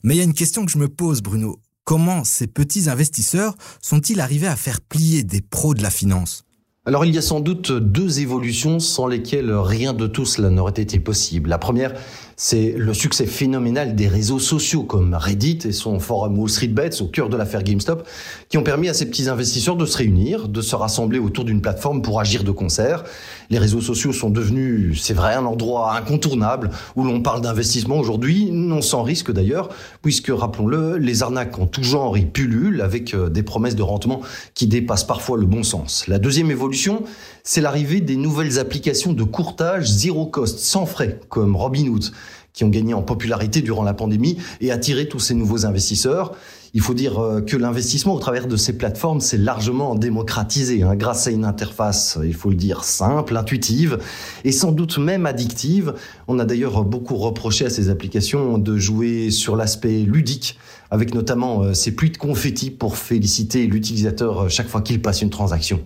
Mais 0.07 0.15
il 0.15 0.19
y 0.19 0.21
a 0.21 0.23
une 0.23 0.33
question 0.33 0.65
que 0.65 0.71
je 0.71 0.77
me 0.77 0.87
pose, 0.87 1.21
Bruno. 1.21 1.59
Comment 1.83 2.23
ces 2.23 2.47
petits 2.47 2.87
investisseurs 2.87 3.55
sont-ils 3.81 4.21
arrivés 4.21 4.47
à 4.47 4.55
faire 4.55 4.79
plier 4.79 5.23
des 5.23 5.41
pros 5.41 5.73
de 5.73 5.83
la 5.83 5.89
finance? 5.89 6.45
Alors 6.85 7.03
il 7.03 7.13
y 7.13 7.17
a 7.17 7.21
sans 7.21 7.41
doute 7.41 7.73
deux 7.73 8.21
évolutions 8.21 8.79
sans 8.79 9.07
lesquelles 9.07 9.51
rien 9.51 9.91
de 9.91 10.07
tout 10.07 10.23
cela 10.23 10.49
n'aurait 10.49 10.81
été 10.81 11.01
possible. 11.01 11.49
La 11.49 11.57
première, 11.57 11.93
c'est 12.39 12.75
le 12.77 12.93
succès 12.93 13.25
phénoménal 13.25 13.95
des 13.95 14.07
réseaux 14.07 14.37
sociaux 14.37 14.83
comme 14.83 15.15
Reddit 15.15 15.57
et 15.65 15.71
son 15.71 15.99
forum 15.99 16.37
Wall 16.37 16.49
Street 16.51 16.67
Bets 16.67 17.01
au 17.01 17.07
cœur 17.07 17.29
de 17.29 17.35
l'affaire 17.35 17.63
GameStop, 17.63 18.07
qui 18.47 18.59
ont 18.59 18.63
permis 18.63 18.89
à 18.89 18.93
ces 18.93 19.07
petits 19.07 19.27
investisseurs 19.27 19.75
de 19.75 19.87
se 19.87 19.97
réunir, 19.97 20.47
de 20.47 20.61
se 20.61 20.75
rassembler 20.75 21.17
autour 21.17 21.45
d'une 21.45 21.61
plateforme 21.61 22.03
pour 22.03 22.19
agir 22.19 22.43
de 22.43 22.51
concert. 22.51 23.03
Les 23.49 23.57
réseaux 23.57 23.81
sociaux 23.81 24.13
sont 24.13 24.29
devenus, 24.29 25.01
c'est 25.01 25.15
vrai, 25.15 25.33
un 25.33 25.45
endroit 25.45 25.97
incontournable 25.97 26.69
où 26.95 27.03
l'on 27.03 27.23
parle 27.23 27.41
d'investissement 27.41 27.97
aujourd'hui, 27.97 28.51
non 28.51 28.83
sans 28.83 29.01
risque 29.01 29.31
d'ailleurs, 29.31 29.69
puisque, 30.03 30.29
rappelons-le, 30.29 30.97
les 30.97 31.23
arnaques 31.23 31.57
en 31.57 31.65
tout 31.65 31.83
genre 31.83 32.19
y 32.19 32.25
pullulent 32.25 32.81
avec 32.81 33.15
euh, 33.15 33.29
des 33.29 33.41
promesses 33.41 33.75
de 33.75 33.81
rendement 33.81 34.21
qui 34.53 34.67
dépassent 34.67 35.07
parfois 35.07 35.37
le 35.37 35.47
bon 35.47 35.63
sens. 35.63 36.05
La 36.07 36.19
deuxième 36.19 36.51
évolution, 36.51 37.01
c'est 37.43 37.61
l'arrivée 37.61 38.01
des 38.01 38.15
nouvelles 38.15 38.59
applications 38.59 39.13
de 39.13 39.23
courtage 39.23 39.87
zéro 39.87 40.27
cost, 40.27 40.59
sans 40.59 40.85
frais, 40.85 41.19
comme 41.29 41.55
Robinhood, 41.55 42.11
qui 42.57 42.63
ont 42.63 42.69
gagné 42.69 42.95
en 42.95 43.03
popularité 43.03 43.61
durant 43.61 43.83
la 43.83 43.93
pandémie 43.93 44.37
et 44.61 44.71
attiré 44.71 45.07
tous 45.07 45.19
ces 45.19 45.35
nouveaux 45.35 45.67
investisseurs. 45.67 46.33
Il 46.73 46.81
faut 46.81 46.95
dire 46.95 47.19
euh, 47.19 47.41
que 47.41 47.55
l'investissement 47.55 48.15
au 48.15 48.19
travers 48.19 48.47
de 48.47 48.57
ces 48.57 48.73
plateformes 48.73 49.21
s'est 49.21 49.37
largement 49.37 49.93
démocratisé 49.93 50.81
hein, 50.81 50.95
grâce 50.95 51.27
à 51.27 51.31
une 51.31 51.45
interface, 51.45 52.17
il 52.23 52.33
faut 52.33 52.49
le 52.49 52.55
dire, 52.55 52.83
simple, 52.83 53.37
intuitive 53.37 53.99
et 54.43 54.51
sans 54.51 54.71
doute 54.71 54.97
même 54.97 55.27
addictive. 55.27 55.93
On 56.27 56.39
a 56.39 56.45
d'ailleurs 56.45 56.83
beaucoup 56.83 57.15
reproché 57.17 57.65
à 57.65 57.69
ces 57.69 57.91
applications 57.91 58.57
de 58.57 58.75
jouer 58.77 59.29
sur 59.29 59.55
l'aspect 59.55 59.99
ludique, 59.99 60.57
avec 60.89 61.13
notamment 61.13 61.61
euh, 61.61 61.73
ces 61.75 61.91
pluies 61.91 62.11
de 62.11 62.17
confettis 62.17 62.71
pour 62.71 62.97
féliciter 62.97 63.67
l'utilisateur 63.67 64.45
euh, 64.45 64.49
chaque 64.49 64.67
fois 64.67 64.81
qu'il 64.81 64.99
passe 64.99 65.21
une 65.21 65.29
transaction. 65.29 65.85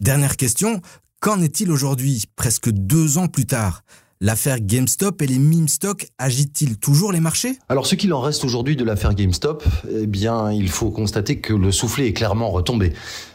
Dernière 0.00 0.36
question, 0.36 0.82
qu'en 1.20 1.40
est-il 1.40 1.70
aujourd'hui, 1.70 2.24
presque 2.36 2.68
deux 2.70 3.16
ans 3.16 3.28
plus 3.28 3.46
tard? 3.46 3.82
L'affaire 4.24 4.60
GameStop 4.60 5.20
et 5.22 5.26
les 5.26 5.40
meme 5.40 5.66
stocks 5.66 6.06
agitent-ils 6.16 6.78
toujours 6.78 7.10
les 7.10 7.18
marchés? 7.18 7.58
Alors 7.68 7.88
ce 7.88 7.96
qu'il 7.96 8.14
en 8.14 8.20
reste 8.20 8.44
aujourd'hui 8.44 8.76
de 8.76 8.84
l'affaire 8.84 9.14
GameStop, 9.14 9.64
eh 9.90 10.06
bien 10.06 10.52
il 10.52 10.68
faut 10.68 10.92
constater 10.92 11.40
que 11.40 11.52
le 11.52 11.72
soufflet 11.72 12.06
est 12.06 12.12
clairement 12.12 12.48
retombé. 12.48 12.92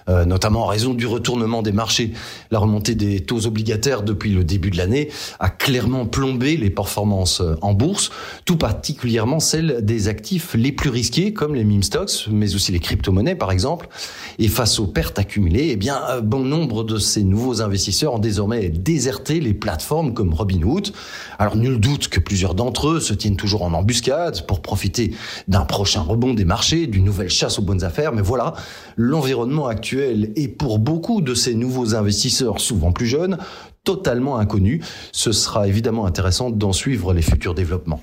Euh, 0.09 0.23
notamment 0.23 0.63
en 0.63 0.67
raison 0.67 0.93
du 0.93 1.05
retournement 1.05 1.61
des 1.61 1.73
marchés. 1.73 2.13
La 2.49 2.59
remontée 2.59 2.95
des 2.95 3.19
taux 3.19 3.45
obligataires 3.45 4.03
depuis 4.03 4.31
le 4.31 4.45
début 4.45 4.71
de 4.71 4.77
l'année 4.77 5.09
a 5.39 5.49
clairement 5.49 6.05
plombé 6.05 6.55
les 6.55 6.69
performances 6.69 7.41
euh, 7.41 7.55
en 7.61 7.73
bourse, 7.73 8.09
tout 8.45 8.55
particulièrement 8.55 9.41
celles 9.41 9.83
des 9.83 10.07
actifs 10.07 10.53
les 10.53 10.71
plus 10.71 10.89
risqués 10.89 11.33
comme 11.33 11.55
les 11.55 11.65
meme 11.65 11.83
stocks, 11.83 12.27
mais 12.31 12.55
aussi 12.55 12.71
les 12.71 12.79
crypto-monnaies 12.79 13.35
par 13.35 13.51
exemple. 13.51 13.89
Et 14.39 14.47
face 14.47 14.79
aux 14.79 14.87
pertes 14.87 15.19
accumulées, 15.19 15.71
eh 15.71 15.75
bien 15.75 15.99
bon 16.23 16.39
nombre 16.39 16.85
de 16.85 16.97
ces 16.97 17.25
nouveaux 17.25 17.61
investisseurs 17.61 18.13
ont 18.13 18.19
désormais 18.19 18.69
déserté 18.69 19.41
les 19.41 19.53
plateformes 19.53 20.13
comme 20.13 20.33
Robinhood. 20.33 20.93
Alors 21.37 21.57
nul 21.57 21.81
doute 21.81 22.07
que 22.07 22.21
plusieurs 22.21 22.55
d'entre 22.55 22.87
eux 22.91 22.99
se 23.01 23.13
tiennent 23.13 23.35
toujours 23.35 23.63
en 23.63 23.73
embuscade 23.73 24.45
pour 24.47 24.61
profiter 24.61 25.11
d'un 25.49 25.65
prochain 25.65 26.01
rebond 26.01 26.33
des 26.33 26.45
marchés, 26.45 26.87
d'une 26.87 27.03
nouvelle 27.03 27.29
chasse 27.29 27.59
aux 27.59 27.63
bonnes 27.63 27.83
affaires, 27.83 28.13
mais 28.13 28.21
voilà, 28.21 28.53
l'environnement 28.95 29.67
actuel 29.67 29.96
et 30.35 30.47
pour 30.47 30.79
beaucoup 30.79 31.21
de 31.21 31.33
ces 31.33 31.55
nouveaux 31.55 31.95
investisseurs, 31.95 32.59
souvent 32.59 32.91
plus 32.91 33.07
jeunes, 33.07 33.37
totalement 33.83 34.37
inconnus. 34.37 34.83
Ce 35.11 35.31
sera 35.31 35.67
évidemment 35.67 36.05
intéressant 36.05 36.49
d'en 36.49 36.73
suivre 36.73 37.13
les 37.13 37.21
futurs 37.21 37.55
développements. 37.55 38.01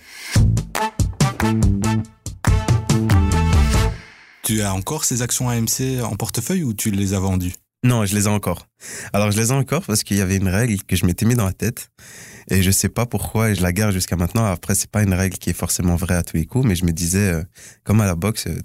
Tu 4.42 4.60
as 4.60 4.74
encore 4.74 5.04
ces 5.04 5.22
actions 5.22 5.48
AMC 5.48 6.02
en 6.02 6.16
portefeuille 6.16 6.64
ou 6.64 6.74
tu 6.74 6.90
les 6.90 7.14
as 7.14 7.20
vendues? 7.20 7.54
Non, 7.84 8.06
je 8.06 8.14
les 8.14 8.24
ai 8.24 8.28
encore. 8.28 8.66
Alors, 9.12 9.30
je 9.30 9.38
les 9.38 9.48
ai 9.48 9.52
encore 9.52 9.82
parce 9.82 10.02
qu'il 10.02 10.16
y 10.16 10.22
avait 10.22 10.36
une 10.36 10.48
règle 10.48 10.82
que 10.82 10.96
je 10.96 11.04
m'étais 11.04 11.26
mis 11.26 11.34
dans 11.34 11.44
la 11.44 11.52
tête. 11.52 11.90
Et 12.50 12.62
je 12.62 12.70
sais 12.70 12.88
pas 12.88 13.04
pourquoi, 13.04 13.50
et 13.50 13.54
je 13.54 13.62
la 13.62 13.72
garde 13.72 13.92
jusqu'à 13.92 14.16
maintenant. 14.16 14.46
Après, 14.46 14.74
c'est 14.74 14.90
pas 14.90 15.02
une 15.02 15.12
règle 15.12 15.36
qui 15.36 15.50
est 15.50 15.54
forcément 15.54 15.94
vraie 15.94 16.14
à 16.14 16.22
tous 16.22 16.38
les 16.38 16.46
coups, 16.46 16.66
mais 16.66 16.76
je 16.76 16.86
me 16.86 16.92
disais, 16.92 17.28
euh, 17.28 17.42
comme 17.84 18.00
à 18.00 18.06
la 18.06 18.14
boxe, 18.14 18.46
euh, 18.46 18.58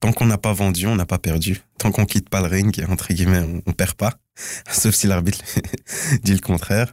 tant 0.00 0.12
qu'on 0.12 0.26
n'a 0.26 0.38
pas 0.38 0.52
vendu, 0.52 0.88
on 0.88 0.96
n'a 0.96 1.06
pas 1.06 1.18
perdu. 1.18 1.60
Tant 1.78 1.92
qu'on 1.92 2.04
quitte 2.04 2.28
pas 2.28 2.40
le 2.40 2.48
ring, 2.48 2.84
entre 2.88 3.12
guillemets, 3.12 3.40
on, 3.40 3.62
on 3.66 3.72
perd 3.72 3.94
pas. 3.94 4.14
Sauf 4.70 4.94
si 4.94 5.06
l'arbitre 5.06 5.38
dit 6.24 6.32
le 6.32 6.40
contraire. 6.40 6.92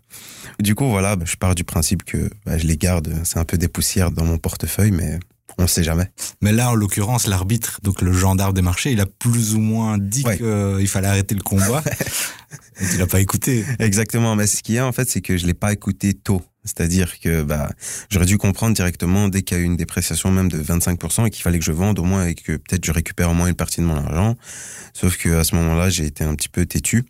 Du 0.60 0.76
coup, 0.76 0.88
voilà, 0.88 1.16
bah, 1.16 1.26
je 1.28 1.36
pars 1.36 1.56
du 1.56 1.64
principe 1.64 2.04
que 2.04 2.30
bah, 2.46 2.60
je 2.60 2.68
les 2.68 2.78
garde. 2.78 3.12
C'est 3.24 3.40
un 3.40 3.46
peu 3.46 3.58
des 3.58 3.68
poussières 3.68 4.12
dans 4.12 4.26
mon 4.26 4.38
portefeuille, 4.38 4.92
mais 4.92 5.20
on 5.58 5.64
ne 5.64 5.68
sait 5.68 5.84
jamais. 5.84 6.10
Mais 6.42 6.52
là, 6.52 6.72
en 6.72 6.76
l'occurrence, 6.76 7.28
l'arbitre, 7.28 7.80
donc 7.84 8.02
le 8.02 8.14
gendarme 8.14 8.54
des 8.54 8.62
marchés, 8.62 8.92
il 8.92 9.00
a 9.02 9.06
plus 9.06 9.56
ou 9.56 9.60
moins 9.60 9.98
dit 9.98 10.24
Ouais. 10.26 10.38
qu'il 10.38 10.88
fallait 10.88 11.08
arrêter 11.08 11.36
le 11.36 11.42
combat. 11.44 11.84
Et 12.80 12.88
tu 12.90 12.98
l'as 12.98 13.08
pas 13.08 13.20
écouté. 13.20 13.64
Exactement. 13.80 14.36
Mais 14.36 14.48
ce 14.48 14.64
qu'il 14.64 14.76
y 14.76 14.78
a, 14.80 14.86
en 14.88 14.92
fait, 14.92 15.10
c'est 15.10 15.22
que 15.22 15.38
je 15.38 15.46
l'ai 15.46 15.54
pas 15.54 15.72
écouté 15.72 16.14
tôt. 16.14 16.42
C'est-à-dire 16.64 17.20
que 17.20 17.42
bah, 17.42 17.72
j'aurais 18.10 18.28
dû 18.28 18.38
comprendre 18.38 18.76
directement 18.76 19.30
dès 19.30 19.42
qu'il 19.42 19.58
y 19.58 19.60
a 19.60 19.64
eu 19.64 19.66
une 19.66 19.78
dépréciation 19.78 20.30
même 20.30 20.48
de 20.48 20.62
25% 20.62 21.26
et 21.26 21.30
qu'il 21.32 21.42
fallait 21.42 21.58
que 21.58 21.66
je 21.66 21.72
vende 21.72 21.98
au 21.98 22.04
moins 22.04 22.26
et 22.28 22.36
que 22.36 22.54
peut-être 22.54 22.86
je 22.86 22.92
récupère 22.92 23.32
au 23.32 23.34
moins 23.34 23.48
une 23.48 23.56
partie 23.56 23.82
de 23.82 23.86
mon 23.88 23.96
argent. 23.98 24.36
Sauf 24.94 25.18
que 25.18 25.30
à 25.38 25.44
ce 25.44 25.56
moment-là, 25.56 25.90
j'ai 25.90 26.06
été 26.06 26.24
un 26.24 26.36
petit 26.36 26.50
peu 26.50 26.66
têtu. 26.68 27.04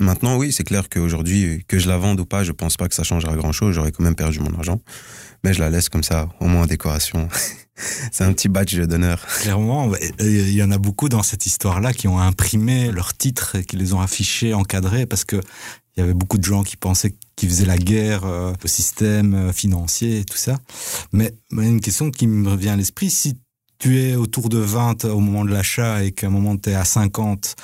Maintenant, 0.00 0.36
oui, 0.36 0.52
c'est 0.52 0.64
clair 0.64 0.88
qu'aujourd'hui, 0.90 1.64
que 1.66 1.78
je 1.78 1.88
la 1.88 1.96
vende 1.96 2.20
ou 2.20 2.26
pas, 2.26 2.44
je 2.44 2.52
pense 2.52 2.76
pas 2.76 2.88
que 2.88 2.94
ça 2.94 3.02
changera 3.02 3.34
grand-chose. 3.36 3.74
J'aurais 3.74 3.92
quand 3.92 4.04
même 4.04 4.14
perdu 4.14 4.40
mon 4.40 4.52
argent. 4.54 4.80
Mais 5.44 5.54
je 5.54 5.60
la 5.60 5.70
laisse 5.70 5.88
comme 5.88 6.02
ça, 6.04 6.28
au 6.40 6.46
moins 6.46 6.62
en 6.64 6.66
décoration. 6.66 7.28
c'est 8.12 8.24
un 8.24 8.32
petit 8.32 8.48
badge 8.48 8.78
d'honneur. 8.80 9.24
Clairement, 9.40 9.90
il 10.18 10.54
y 10.54 10.62
en 10.62 10.70
a 10.70 10.78
beaucoup 10.78 11.08
dans 11.08 11.22
cette 11.22 11.46
histoire-là 11.46 11.92
qui 11.92 12.08
ont 12.08 12.18
imprimé 12.18 12.90
leurs 12.90 13.16
titres 13.16 13.56
et 13.56 13.64
qui 13.64 13.76
les 13.76 13.92
ont 13.92 14.00
affichés, 14.00 14.54
encadrés, 14.54 15.06
parce 15.06 15.24
que 15.24 15.40
il 15.96 16.00
y 16.00 16.02
avait 16.02 16.14
beaucoup 16.14 16.38
de 16.38 16.44
gens 16.44 16.62
qui 16.62 16.76
pensaient 16.76 17.14
qu'ils 17.36 17.48
faisaient 17.48 17.66
la 17.66 17.78
guerre 17.78 18.24
euh, 18.24 18.52
au 18.64 18.68
système 18.68 19.34
euh, 19.34 19.52
financier 19.52 20.20
et 20.20 20.24
tout 20.24 20.36
ça. 20.36 20.58
Mais, 21.12 21.34
mais 21.50 21.68
une 21.68 21.80
question 21.80 22.10
qui 22.10 22.26
me 22.26 22.48
revient 22.48 22.70
à 22.70 22.76
l'esprit, 22.76 23.10
si 23.10 23.36
tu 23.78 24.00
es 24.00 24.14
autour 24.14 24.48
de 24.48 24.58
20 24.58 25.06
au 25.06 25.20
moment 25.20 25.44
de 25.44 25.50
l'achat 25.50 26.04
et 26.04 26.12
qu'à 26.12 26.28
un 26.28 26.30
moment 26.30 26.56
tu 26.56 26.70
es 26.70 26.74
à 26.74 26.84
50, 26.84 27.56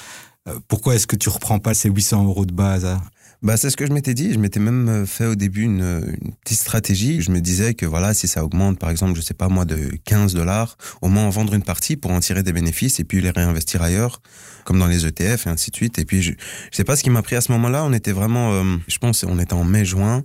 euh, 0.48 0.58
pourquoi 0.66 0.96
est-ce 0.96 1.06
que 1.06 1.16
tu 1.16 1.28
reprends 1.28 1.58
pas 1.58 1.74
ces 1.74 1.88
800 1.88 2.24
euros 2.24 2.46
de 2.46 2.52
base 2.52 2.84
hein? 2.84 3.00
Bah, 3.46 3.56
c'est 3.56 3.70
ce 3.70 3.76
que 3.76 3.86
je 3.86 3.92
m'étais 3.92 4.12
dit. 4.12 4.32
Je 4.32 4.40
m'étais 4.40 4.58
même 4.58 4.88
euh, 4.88 5.06
fait 5.06 5.26
au 5.26 5.36
début 5.36 5.62
une, 5.62 6.02
une 6.20 6.32
petite 6.42 6.58
stratégie. 6.58 7.22
Je 7.22 7.30
me 7.30 7.40
disais 7.40 7.74
que 7.74 7.86
voilà, 7.86 8.12
si 8.12 8.26
ça 8.26 8.42
augmente, 8.42 8.76
par 8.76 8.90
exemple, 8.90 9.14
je 9.14 9.20
sais 9.20 9.34
pas 9.34 9.48
moi, 9.48 9.64
de 9.64 9.92
15 10.04 10.34
dollars, 10.34 10.76
au 11.00 11.06
moins 11.06 11.22
en 11.22 11.30
vendre 11.30 11.54
une 11.54 11.62
partie 11.62 11.94
pour 11.94 12.10
en 12.10 12.18
tirer 12.18 12.42
des 12.42 12.52
bénéfices 12.52 12.98
et 12.98 13.04
puis 13.04 13.20
les 13.20 13.30
réinvestir 13.30 13.82
ailleurs, 13.82 14.20
comme 14.64 14.80
dans 14.80 14.88
les 14.88 15.06
ETF 15.06 15.46
et 15.46 15.50
ainsi 15.50 15.70
de 15.70 15.76
suite. 15.76 15.96
Et 16.00 16.04
puis, 16.04 16.22
je, 16.22 16.32
je 16.32 16.76
sais 16.76 16.82
pas 16.82 16.96
ce 16.96 17.04
qui 17.04 17.10
m'a 17.10 17.22
pris 17.22 17.36
à 17.36 17.40
ce 17.40 17.52
moment-là. 17.52 17.84
On 17.84 17.92
était 17.92 18.10
vraiment, 18.10 18.52
euh, 18.52 18.78
je 18.88 18.98
pense, 18.98 19.22
on 19.22 19.38
était 19.38 19.52
en 19.52 19.62
mai-juin. 19.62 20.24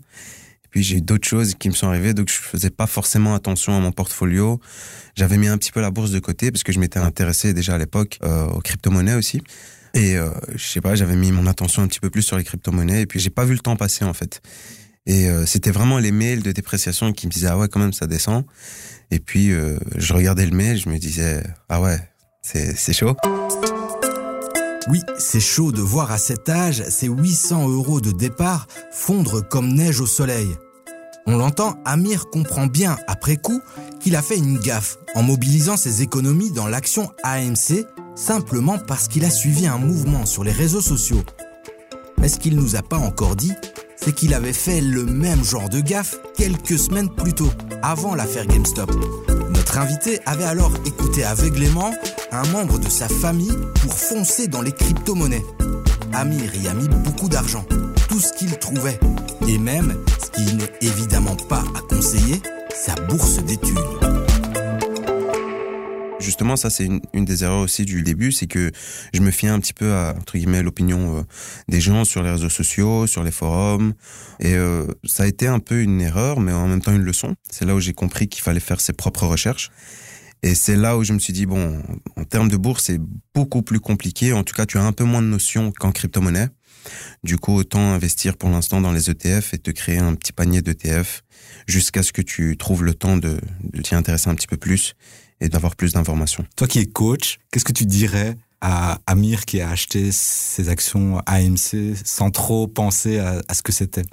Puis, 0.71 0.81
j'ai 0.81 0.97
eu 0.97 1.01
d'autres 1.01 1.27
choses 1.27 1.53
qui 1.53 1.69
me 1.69 1.75
sont 1.75 1.89
arrivées, 1.89 2.15
donc 2.15 2.27
je 2.27 2.33
faisais 2.33 2.71
pas 2.71 2.87
forcément 2.87 3.35
attention 3.35 3.77
à 3.77 3.79
mon 3.79 3.91
portfolio. 3.91 4.59
J'avais 5.13 5.37
mis 5.37 5.47
un 5.47 5.59
petit 5.59 5.71
peu 5.71 5.81
la 5.81 5.91
bourse 5.91 6.09
de 6.09 6.17
côté 6.17 6.49
parce 6.49 6.63
que 6.63 6.71
je 6.71 6.79
m'étais 6.79 6.97
intéressé 6.97 7.53
déjà 7.53 7.75
à 7.75 7.77
l'époque 7.77 8.17
euh, 8.23 8.47
aux 8.47 8.61
crypto-monnaies 8.61 9.13
aussi. 9.13 9.43
Et 9.93 10.17
euh, 10.17 10.29
je 10.55 10.65
sais 10.65 10.81
pas, 10.81 10.95
j'avais 10.95 11.15
mis 11.15 11.31
mon 11.31 11.47
attention 11.47 11.83
un 11.83 11.87
petit 11.87 11.99
peu 11.99 12.09
plus 12.09 12.21
sur 12.21 12.37
les 12.37 12.43
crypto-monnaies 12.43 13.01
et 13.01 13.05
puis 13.05 13.19
j'ai 13.19 13.29
pas 13.29 13.45
vu 13.45 13.53
le 13.53 13.59
temps 13.59 13.75
passer 13.75 14.05
en 14.05 14.13
fait. 14.13 14.41
Et 15.05 15.29
euh, 15.29 15.45
c'était 15.45 15.71
vraiment 15.71 15.97
les 15.97 16.11
mails 16.11 16.43
de 16.43 16.51
dépréciation 16.51 17.11
qui 17.11 17.27
me 17.27 17.31
disaient 17.31 17.47
ah 17.47 17.57
ouais 17.57 17.67
quand 17.67 17.79
même 17.79 17.93
ça 17.93 18.07
descend. 18.07 18.45
Et 19.09 19.19
puis 19.19 19.51
euh, 19.51 19.77
je 19.97 20.13
regardais 20.13 20.45
le 20.45 20.55
mail, 20.55 20.77
je 20.77 20.89
me 20.89 20.97
disais 20.97 21.43
ah 21.69 21.81
ouais 21.81 21.99
c'est 22.41 22.93
chaud. 22.93 23.15
Oui, 24.89 25.01
c'est 25.19 25.39
chaud 25.39 25.71
de 25.71 25.81
voir 25.81 26.11
à 26.11 26.17
cet 26.17 26.49
âge 26.49 26.83
ces 26.89 27.07
800 27.07 27.69
euros 27.69 28.01
de 28.01 28.11
départ 28.11 28.67
fondre 28.91 29.47
comme 29.47 29.73
neige 29.73 29.99
au 29.99 30.07
soleil. 30.07 30.47
On 31.27 31.37
l'entend, 31.37 31.79
Amir 31.85 32.29
comprend 32.31 32.65
bien 32.65 32.97
après 33.07 33.37
coup 33.37 33.61
qu'il 33.99 34.15
a 34.15 34.23
fait 34.23 34.37
une 34.37 34.57
gaffe 34.57 34.97
en 35.13 35.21
mobilisant 35.21 35.77
ses 35.77 36.01
économies 36.01 36.51
dans 36.51 36.67
l'action 36.67 37.11
AMC 37.23 37.85
simplement 38.15 38.77
parce 38.77 39.07
qu'il 39.07 39.25
a 39.25 39.29
suivi 39.29 39.67
un 39.67 39.77
mouvement 39.77 40.25
sur 40.25 40.43
les 40.43 40.51
réseaux 40.51 40.81
sociaux. 40.81 41.23
Mais 42.17 42.27
ce 42.27 42.39
qu'il 42.39 42.55
nous 42.55 42.75
a 42.75 42.81
pas 42.81 42.97
encore 42.97 43.35
dit, 43.35 43.53
c'est 43.95 44.13
qu'il 44.13 44.33
avait 44.33 44.53
fait 44.53 44.81
le 44.81 45.05
même 45.05 45.43
genre 45.43 45.69
de 45.69 45.79
gaffe 45.79 46.17
quelques 46.35 46.77
semaines 46.77 47.09
plus 47.09 47.33
tôt, 47.33 47.51
avant 47.81 48.15
l'affaire 48.15 48.47
GameStop. 48.47 48.91
Notre 49.53 49.77
invité 49.77 50.19
avait 50.25 50.43
alors 50.43 50.71
écouté 50.85 51.23
aveuglément 51.23 51.93
un 52.31 52.47
membre 52.47 52.79
de 52.79 52.89
sa 52.89 53.07
famille 53.07 53.57
pour 53.81 53.93
foncer 53.93 54.47
dans 54.47 54.61
les 54.61 54.71
crypto-monnaies. 54.71 55.45
Amir 56.13 56.55
y 56.55 56.67
a 56.67 56.73
mis 56.73 56.89
beaucoup 56.89 57.29
d'argent, 57.29 57.65
tout 58.09 58.19
ce 58.19 58.33
qu'il 58.33 58.57
trouvait, 58.57 58.99
et 59.47 59.57
même, 59.57 59.97
ce 60.19 60.29
qui 60.31 60.55
n'est 60.55 60.71
évidemment 60.81 61.37
pas 61.47 61.63
à 61.75 61.81
conseiller, 61.93 62.41
sa 62.73 62.95
bourse 62.95 63.37
d'études. 63.37 63.77
Justement, 66.21 66.55
ça 66.55 66.69
c'est 66.69 66.87
une, 67.13 67.25
des 67.25 67.43
erreurs 67.43 67.61
aussi 67.61 67.83
du 67.83 68.03
début, 68.03 68.31
c'est 68.31 68.45
que 68.45 68.71
je 69.13 69.21
me 69.21 69.31
fiais 69.31 69.49
un 69.49 69.59
petit 69.59 69.73
peu 69.73 69.93
à 69.93 70.13
entre 70.17 70.37
guillemets 70.37 70.61
l'opinion 70.61 71.17
euh, 71.17 71.21
des 71.67 71.81
gens 71.81 72.05
sur 72.05 72.21
les 72.21 72.29
réseaux 72.29 72.49
sociaux, 72.49 73.07
sur 73.07 73.23
les 73.23 73.31
forums, 73.31 73.93
et 74.39 74.53
euh, 74.53 74.85
ça 75.03 75.23
a 75.23 75.27
été 75.27 75.47
un 75.47 75.59
peu 75.59 75.81
une 75.81 75.99
erreur, 75.99 76.39
mais 76.39 76.53
en 76.53 76.67
même 76.67 76.81
temps 76.81 76.93
une 76.93 77.01
leçon. 77.01 77.35
C'est 77.49 77.65
là 77.65 77.73
où 77.73 77.79
j'ai 77.79 77.93
compris 77.93 78.27
qu'il 78.27 78.43
fallait 78.43 78.59
faire 78.59 78.81
ses 78.81 78.93
propres 78.93 79.25
recherches. 79.25 79.71
Et 80.43 80.55
c'est 80.55 80.75
là 80.75 80.97
où 80.97 81.03
je 81.03 81.13
me 81.13 81.19
suis 81.19 81.33
dit, 81.33 81.45
bon, 81.45 81.83
en 82.15 82.23
termes 82.23 82.49
de 82.49 82.57
bourse, 82.57 82.85
c'est 82.85 82.99
beaucoup 83.35 83.61
plus 83.61 83.79
compliqué. 83.79 84.33
En 84.33 84.43
tout 84.43 84.55
cas, 84.55 84.65
tu 84.65 84.79
as 84.79 84.83
un 84.83 84.91
peu 84.91 85.03
moins 85.03 85.21
de 85.21 85.27
notions 85.27 85.71
qu'en 85.71 85.91
crypto-monnaie. 85.91 86.47
Du 87.23 87.37
coup, 87.37 87.53
autant 87.53 87.93
investir 87.93 88.37
pour 88.37 88.49
l'instant 88.49 88.81
dans 88.81 88.91
les 88.91 89.11
ETF 89.11 89.53
et 89.53 89.59
te 89.59 89.69
créer 89.69 89.99
un 89.99 90.15
petit 90.15 90.33
panier 90.33 90.63
d'ETF 90.63 91.21
jusqu'à 91.67 92.01
ce 92.01 92.11
que 92.11 92.23
tu 92.23 92.57
trouves 92.57 92.83
le 92.83 92.95
temps 92.95 93.17
de 93.17 93.39
t'y 93.83 93.93
intéresser 93.93 94.29
un 94.29 94.35
petit 94.35 94.47
peu 94.47 94.57
plus 94.57 94.95
et 95.41 95.49
d'avoir 95.49 95.75
plus 95.75 95.93
d'informations. 95.93 96.45
Toi 96.55 96.67
qui 96.67 96.79
es 96.79 96.85
coach, 96.85 97.39
qu'est-ce 97.51 97.65
que 97.65 97.73
tu 97.73 97.85
dirais 97.85 98.37
à 98.61 98.99
Amir 99.07 99.45
qui 99.45 99.59
a 99.59 99.69
acheté 99.69 100.11
ses 100.11 100.69
actions 100.69 101.19
AMC 101.25 101.95
sans 102.05 102.29
trop 102.29 102.67
penser 102.67 103.19
à, 103.19 103.41
à 103.47 103.53
ce 103.53 103.63
que 103.63 103.71
c'était? 103.71 104.03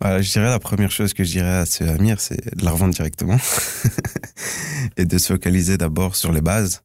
Voilà, 0.00 0.22
je 0.22 0.32
dirais 0.32 0.48
la 0.48 0.58
première 0.58 0.90
chose 0.90 1.12
que 1.12 1.24
je 1.24 1.30
dirais 1.32 1.56
à 1.56 1.66
ce 1.66 1.84
Amir, 1.84 2.20
c'est 2.20 2.56
de 2.56 2.64
la 2.64 2.70
revendre 2.70 2.94
directement 2.94 3.36
et 4.96 5.04
de 5.04 5.18
se 5.18 5.34
focaliser 5.34 5.76
d'abord 5.76 6.16
sur 6.16 6.32
les 6.32 6.40
bases. 6.40 6.80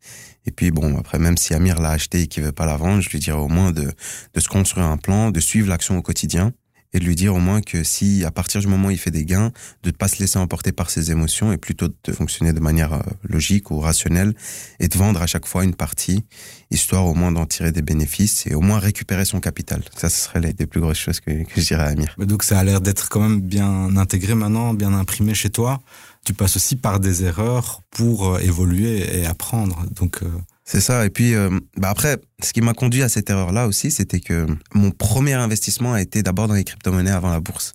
Et 0.45 0.51
puis 0.51 0.69
bon, 0.69 0.97
après, 0.97 1.17
même 1.17 1.37
si 1.37 1.53
Amir 1.53 1.79
l'a 1.79 1.91
acheté 1.91 2.23
et 2.23 2.27
qu'il 2.27 2.43
veut 2.43 2.51
pas 2.51 2.65
la 2.65 2.75
vendre, 2.75 3.01
je 3.01 3.09
lui 3.09 3.19
dirais 3.19 3.39
au 3.39 3.47
moins 3.47 3.71
de, 3.71 3.89
de 4.33 4.39
se 4.39 4.49
construire 4.49 4.85
un 4.87 4.97
plan, 4.97 5.31
de 5.31 5.39
suivre 5.39 5.69
l'action 5.69 5.97
au 5.97 6.01
quotidien 6.01 6.51
et 6.95 6.99
de 6.99 7.03
lui 7.03 7.15
dire 7.15 7.35
au 7.35 7.39
moins 7.39 7.59
que 7.59 7.83
si 7.83 8.23
à 8.23 8.31
partir 8.31 8.61
du 8.61 8.67
moment 8.67 8.87
où 8.87 8.91
il 8.91 8.97
fait 8.97 9.11
des 9.11 9.25
gains, 9.25 9.51
de 9.83 9.89
ne 9.89 9.91
pas 9.91 10.07
se 10.07 10.17
laisser 10.19 10.39
emporter 10.39 10.71
par 10.71 10.89
ses 10.89 11.11
émotions 11.11 11.51
et 11.51 11.57
plutôt 11.57 11.89
de 11.89 12.11
fonctionner 12.13 12.53
de 12.53 12.61
manière 12.61 12.93
euh, 12.93 13.01
logique 13.23 13.69
ou 13.69 13.81
rationnelle 13.81 14.33
et 14.79 14.87
de 14.87 14.97
vendre 14.97 15.21
à 15.21 15.27
chaque 15.27 15.45
fois 15.45 15.65
une 15.65 15.75
partie, 15.75 16.23
histoire 16.71 17.05
au 17.05 17.13
moins 17.13 17.33
d'en 17.33 17.45
tirer 17.45 17.73
des 17.73 17.81
bénéfices 17.81 18.47
et 18.47 18.55
au 18.55 18.61
moins 18.61 18.79
récupérer 18.79 19.25
son 19.25 19.41
capital. 19.41 19.83
Ça, 19.97 20.09
ce 20.09 20.21
serait 20.21 20.39
les, 20.39 20.53
des 20.53 20.67
plus 20.67 20.79
grosses 20.79 20.97
choses 20.97 21.19
que, 21.19 21.31
je 21.31 21.61
dirais 21.61 21.83
à 21.83 21.87
Amir. 21.87 22.15
Mais 22.17 22.25
Donc 22.25 22.43
ça 22.43 22.59
a 22.59 22.63
l'air 22.63 22.79
d'être 22.79 23.09
quand 23.09 23.19
même 23.19 23.41
bien 23.41 23.97
intégré 23.97 24.33
maintenant, 24.33 24.73
bien 24.73 24.93
imprimé 24.93 25.33
chez 25.33 25.49
toi. 25.49 25.81
Tu 26.25 26.33
passes 26.33 26.55
aussi 26.55 26.77
par 26.77 27.01
des 27.01 27.25
erreurs 27.25 27.81
pour 27.91 28.35
euh, 28.35 28.39
évoluer 28.39 29.19
et 29.19 29.25
apprendre. 29.25 29.83
Donc 29.91 30.23
euh, 30.23 30.27
C'est 30.65 30.81
ça. 30.81 31.05
Et 31.05 31.11
puis, 31.11 31.35
euh, 31.35 31.51
bah 31.77 31.89
après, 31.89 32.17
ce 32.43 32.51
qui 32.51 32.61
m'a 32.61 32.73
conduit 32.73 33.03
à 33.03 33.09
cette 33.09 33.29
erreur-là 33.29 33.67
aussi, 33.67 33.91
c'était 33.91 34.19
que 34.19 34.47
mon 34.73 34.89
premier 34.89 35.33
investissement 35.33 35.93
a 35.93 36.01
été 36.01 36.23
d'abord 36.23 36.47
dans 36.47 36.55
les 36.55 36.63
crypto-monnaies 36.63 37.11
avant 37.11 37.29
la 37.29 37.39
bourse. 37.39 37.73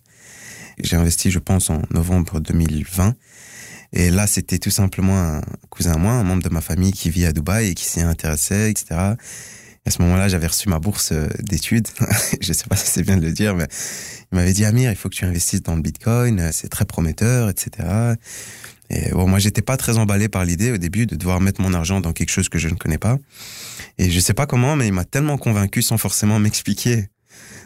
J'ai 0.83 0.97
investi, 0.97 1.31
je 1.31 1.39
pense, 1.39 1.69
en 1.69 1.81
novembre 1.91 2.41
2020. 2.41 3.15
Et 3.93 4.09
là, 4.09 4.27
c'était 4.27 4.59
tout 4.59 4.69
simplement 4.69 5.17
un 5.17 5.41
cousin 5.69 5.93
à 5.93 5.97
moi, 5.97 6.13
un 6.13 6.23
membre 6.23 6.43
de 6.43 6.49
ma 6.49 6.61
famille 6.61 6.91
qui 6.91 7.09
vit 7.09 7.25
à 7.25 7.31
Dubaï 7.31 7.69
et 7.69 7.73
qui 7.75 7.85
s'y 7.85 8.01
intéressait, 8.01 8.71
etc. 8.71 9.15
Et 9.85 9.89
à 9.89 9.91
ce 9.91 10.01
moment-là, 10.01 10.27
j'avais 10.27 10.47
reçu 10.47 10.69
ma 10.69 10.79
bourse 10.79 11.11
euh, 11.11 11.27
d'études. 11.39 11.87
je 12.41 12.53
sais 12.53 12.65
pas 12.65 12.75
si 12.75 12.87
c'est 12.87 13.03
bien 13.03 13.17
de 13.17 13.25
le 13.25 13.31
dire, 13.31 13.55
mais 13.55 13.67
il 14.31 14.35
m'avait 14.37 14.53
dit, 14.53 14.65
Amir, 14.65 14.91
il 14.91 14.97
faut 14.97 15.09
que 15.09 15.15
tu 15.15 15.25
investisses 15.25 15.63
dans 15.63 15.75
le 15.75 15.81
Bitcoin, 15.81 16.39
euh, 16.39 16.49
c'est 16.51 16.69
très 16.69 16.85
prometteur, 16.85 17.49
etc. 17.49 18.15
Et 18.93 19.11
bon, 19.11 19.27
moi, 19.27 19.39
j'étais 19.39 19.61
pas 19.61 19.77
très 19.77 19.97
emballé 19.97 20.27
par 20.27 20.43
l'idée 20.43 20.71
au 20.71 20.77
début 20.77 21.05
de 21.05 21.15
devoir 21.15 21.39
mettre 21.39 21.61
mon 21.61 21.73
argent 21.73 22.01
dans 22.01 22.11
quelque 22.11 22.29
chose 22.29 22.49
que 22.49 22.59
je 22.59 22.67
ne 22.67 22.75
connais 22.75 22.97
pas. 22.97 23.17
Et 23.97 24.11
je 24.11 24.19
sais 24.19 24.33
pas 24.33 24.45
comment, 24.45 24.75
mais 24.75 24.87
il 24.87 24.93
m'a 24.93 25.05
tellement 25.05 25.37
convaincu 25.37 25.81
sans 25.81 25.97
forcément 25.97 26.39
m'expliquer 26.39 27.07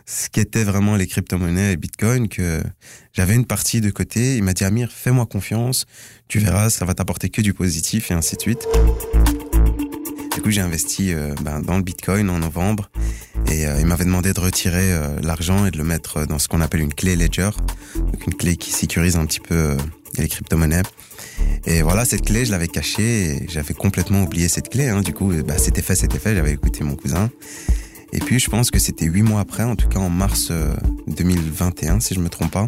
ce 0.05 0.29
qu'étaient 0.29 0.63
vraiment 0.63 0.95
les 0.95 1.07
crypto-monnaies 1.07 1.73
et 1.73 1.77
Bitcoin 1.77 2.29
que 2.29 2.61
j'avais 3.13 3.33
une 3.33 3.45
partie 3.45 3.81
de 3.81 3.89
côté. 3.89 4.37
Il 4.37 4.43
m'a 4.43 4.53
dit, 4.53 4.63
Amir, 4.63 4.91
fais-moi 4.91 5.25
confiance, 5.25 5.85
tu 6.27 6.37
verras, 6.37 6.69
ça 6.69 6.85
va 6.85 6.93
t'apporter 6.93 7.29
que 7.29 7.41
du 7.41 7.53
positif 7.53 8.11
et 8.11 8.13
ainsi 8.13 8.35
de 8.35 8.41
suite. 8.41 8.67
Du 10.35 10.41
coup, 10.41 10.51
j'ai 10.51 10.61
investi 10.61 11.11
euh, 11.11 11.33
ben, 11.41 11.59
dans 11.59 11.77
le 11.77 11.83
Bitcoin 11.83 12.29
en 12.29 12.37
novembre 12.37 12.91
et 13.49 13.65
euh, 13.65 13.79
il 13.79 13.87
m'avait 13.87 14.05
demandé 14.05 14.31
de 14.31 14.39
retirer 14.39 14.91
euh, 14.91 15.19
l'argent 15.23 15.65
et 15.65 15.71
de 15.71 15.77
le 15.77 15.83
mettre 15.83 16.27
dans 16.27 16.37
ce 16.37 16.47
qu'on 16.47 16.61
appelle 16.61 16.81
une 16.81 16.93
clé 16.93 17.15
Ledger, 17.15 17.51
donc 17.95 18.27
une 18.27 18.35
clé 18.35 18.57
qui 18.57 18.71
sécurise 18.71 19.15
un 19.15 19.25
petit 19.25 19.39
peu 19.39 19.75
les 20.17 20.27
crypto-monnaies. 20.27 20.83
Et 21.65 21.81
voilà, 21.81 22.05
cette 22.05 22.25
clé, 22.25 22.45
je 22.45 22.51
l'avais 22.51 22.67
cachée 22.67 23.45
j'avais 23.49 23.73
complètement 23.73 24.23
oublié 24.23 24.47
cette 24.47 24.69
clé. 24.69 24.87
Hein. 24.87 25.01
Du 25.01 25.13
coup, 25.13 25.31
bah, 25.45 25.57
c'était 25.57 25.81
fait, 25.81 25.95
c'était 25.95 26.19
fait. 26.19 26.35
J'avais 26.35 26.51
écouté 26.51 26.83
mon 26.83 26.95
cousin. 26.95 27.29
Et 28.13 28.19
puis 28.19 28.39
je 28.39 28.49
pense 28.49 28.71
que 28.71 28.79
c'était 28.79 29.05
huit 29.05 29.23
mois 29.23 29.41
après, 29.41 29.63
en 29.63 29.75
tout 29.75 29.89
cas 29.89 29.99
en 29.99 30.09
mars 30.09 30.51
2021 31.07 31.99
si 31.99 32.13
je 32.13 32.19
me 32.21 32.29
trompe 32.29 32.51
pas. 32.51 32.65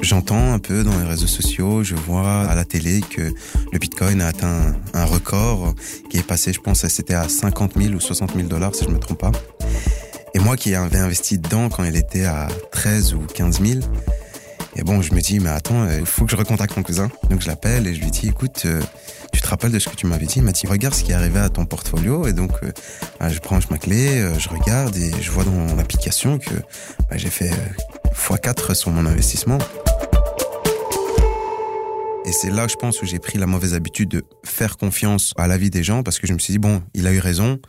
J'entends 0.00 0.52
un 0.52 0.58
peu 0.58 0.84
dans 0.84 0.96
les 0.98 1.06
réseaux 1.06 1.26
sociaux, 1.26 1.82
je 1.82 1.94
vois 1.94 2.42
à 2.42 2.54
la 2.54 2.64
télé 2.64 3.00
que 3.00 3.32
le 3.72 3.78
Bitcoin 3.78 4.20
a 4.20 4.28
atteint 4.28 4.76
un 4.92 5.04
record 5.06 5.74
qui 6.10 6.18
est 6.18 6.22
passé, 6.26 6.52
je 6.52 6.60
pense, 6.60 6.86
c'était 6.86 7.14
à 7.14 7.28
50 7.28 7.72
000 7.80 7.94
ou 7.94 8.00
60 8.00 8.34
000 8.36 8.46
dollars 8.46 8.74
si 8.74 8.84
je 8.84 8.90
me 8.90 8.98
trompe 8.98 9.20
pas. 9.20 9.32
Et 10.34 10.38
moi 10.40 10.56
qui 10.56 10.74
avais 10.74 10.98
investi 10.98 11.38
dedans 11.38 11.68
quand 11.68 11.84
il 11.84 11.96
était 11.96 12.24
à 12.24 12.48
13 12.72 13.14
ou 13.14 13.20
15 13.20 13.60
000, 13.60 13.80
et 14.76 14.82
bon, 14.82 15.02
je 15.02 15.14
me 15.14 15.20
dis, 15.20 15.38
mais 15.38 15.50
attends, 15.50 15.88
il 15.88 16.06
faut 16.06 16.24
que 16.24 16.32
je 16.32 16.36
recontacte 16.36 16.76
mon 16.76 16.82
cousin. 16.82 17.08
Donc 17.30 17.40
je 17.40 17.46
l'appelle 17.46 17.86
et 17.86 17.94
je 17.94 18.00
lui 18.00 18.10
dis, 18.10 18.28
écoute, 18.28 18.62
euh, 18.66 18.80
tu 19.32 19.40
te 19.40 19.46
rappelles 19.46 19.70
de 19.70 19.78
ce 19.78 19.88
que 19.88 19.94
tu 19.94 20.06
m'avais 20.06 20.26
dit? 20.26 20.34
Il 20.38 20.42
m'a 20.42 20.52
dit, 20.52 20.66
regarde 20.66 20.94
ce 20.94 21.04
qui 21.04 21.12
est 21.12 21.14
arrivé 21.14 21.38
à 21.38 21.48
ton 21.48 21.64
portfolio. 21.64 22.26
Et 22.26 22.32
donc, 22.32 22.50
euh, 22.62 22.72
bah, 23.20 23.28
je 23.28 23.38
branche 23.38 23.70
ma 23.70 23.78
clé, 23.78 24.18
euh, 24.20 24.36
je 24.38 24.48
regarde 24.48 24.96
et 24.96 25.12
je 25.20 25.30
vois 25.30 25.44
dans 25.44 25.76
l'application 25.76 26.38
que 26.38 26.54
bah, 27.08 27.16
j'ai 27.16 27.30
fait 27.30 27.52
x4 28.14 28.74
sur 28.74 28.90
mon 28.90 29.06
investissement. 29.06 29.58
Et 32.24 32.32
c'est 32.32 32.50
là, 32.50 32.66
je 32.66 32.74
pense, 32.74 33.00
où 33.00 33.06
j'ai 33.06 33.20
pris 33.20 33.38
la 33.38 33.46
mauvaise 33.46 33.74
habitude 33.74 34.08
de 34.08 34.24
faire 34.44 34.76
confiance 34.76 35.34
à 35.36 35.46
l'avis 35.46 35.70
des 35.70 35.84
gens 35.84 36.02
parce 36.02 36.18
que 36.18 36.26
je 36.26 36.32
me 36.32 36.38
suis 36.38 36.52
dit, 36.52 36.58
bon, 36.58 36.82
il 36.94 37.06
a 37.06 37.12
eu 37.12 37.20
raison, 37.20 37.60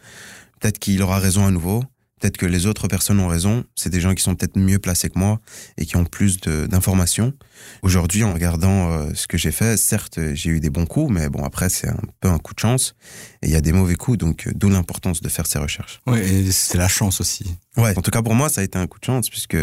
peut-être 0.59 0.79
qu'il 0.79 1.03
aura 1.03 1.19
raison 1.19 1.45
à 1.45 1.51
nouveau, 1.51 1.83
peut-être 2.19 2.37
que 2.37 2.45
les 2.45 2.65
autres 2.65 2.87
personnes 2.87 3.19
ont 3.19 3.27
raison, 3.27 3.63
c'est 3.75 3.89
des 3.89 3.99
gens 3.99 4.13
qui 4.13 4.23
sont 4.23 4.35
peut-être 4.35 4.57
mieux 4.57 4.79
placés 4.79 5.09
que 5.09 5.19
moi 5.19 5.39
et 5.77 5.85
qui 5.85 5.97
ont 5.97 6.05
plus 6.05 6.39
d'informations. 6.39 7.33
Aujourd'hui, 7.81 8.23
en 8.23 8.33
regardant 8.33 8.91
euh, 8.91 9.11
ce 9.13 9.27
que 9.27 9.37
j'ai 9.37 9.51
fait, 9.51 9.77
certes, 9.77 10.19
j'ai 10.33 10.49
eu 10.49 10.59
des 10.59 10.69
bons 10.69 10.85
coups, 10.85 11.11
mais 11.11 11.29
bon, 11.29 11.43
après, 11.43 11.69
c'est 11.69 11.89
un 11.89 11.99
peu 12.19 12.29
un 12.29 12.37
coup 12.37 12.53
de 12.53 12.59
chance 12.59 12.95
et 13.41 13.47
il 13.47 13.51
y 13.51 13.55
a 13.55 13.61
des 13.61 13.71
mauvais 13.71 13.95
coups, 13.95 14.17
donc 14.17 14.47
euh, 14.47 14.51
d'où 14.55 14.69
l'importance 14.69 15.21
de 15.21 15.29
faire 15.29 15.45
ces 15.45 15.59
recherches. 15.59 16.01
Oui, 16.07 16.19
et 16.19 16.51
c'est 16.51 16.77
la 16.77 16.87
chance 16.87 17.21
aussi. 17.21 17.45
Ouais, 17.77 17.97
en 17.97 18.01
tout 18.01 18.11
cas 18.11 18.21
pour 18.21 18.35
moi, 18.35 18.49
ça 18.49 18.61
a 18.61 18.63
été 18.63 18.77
un 18.77 18.87
coup 18.87 18.99
de 18.99 19.05
chance 19.05 19.29
puisque 19.29 19.57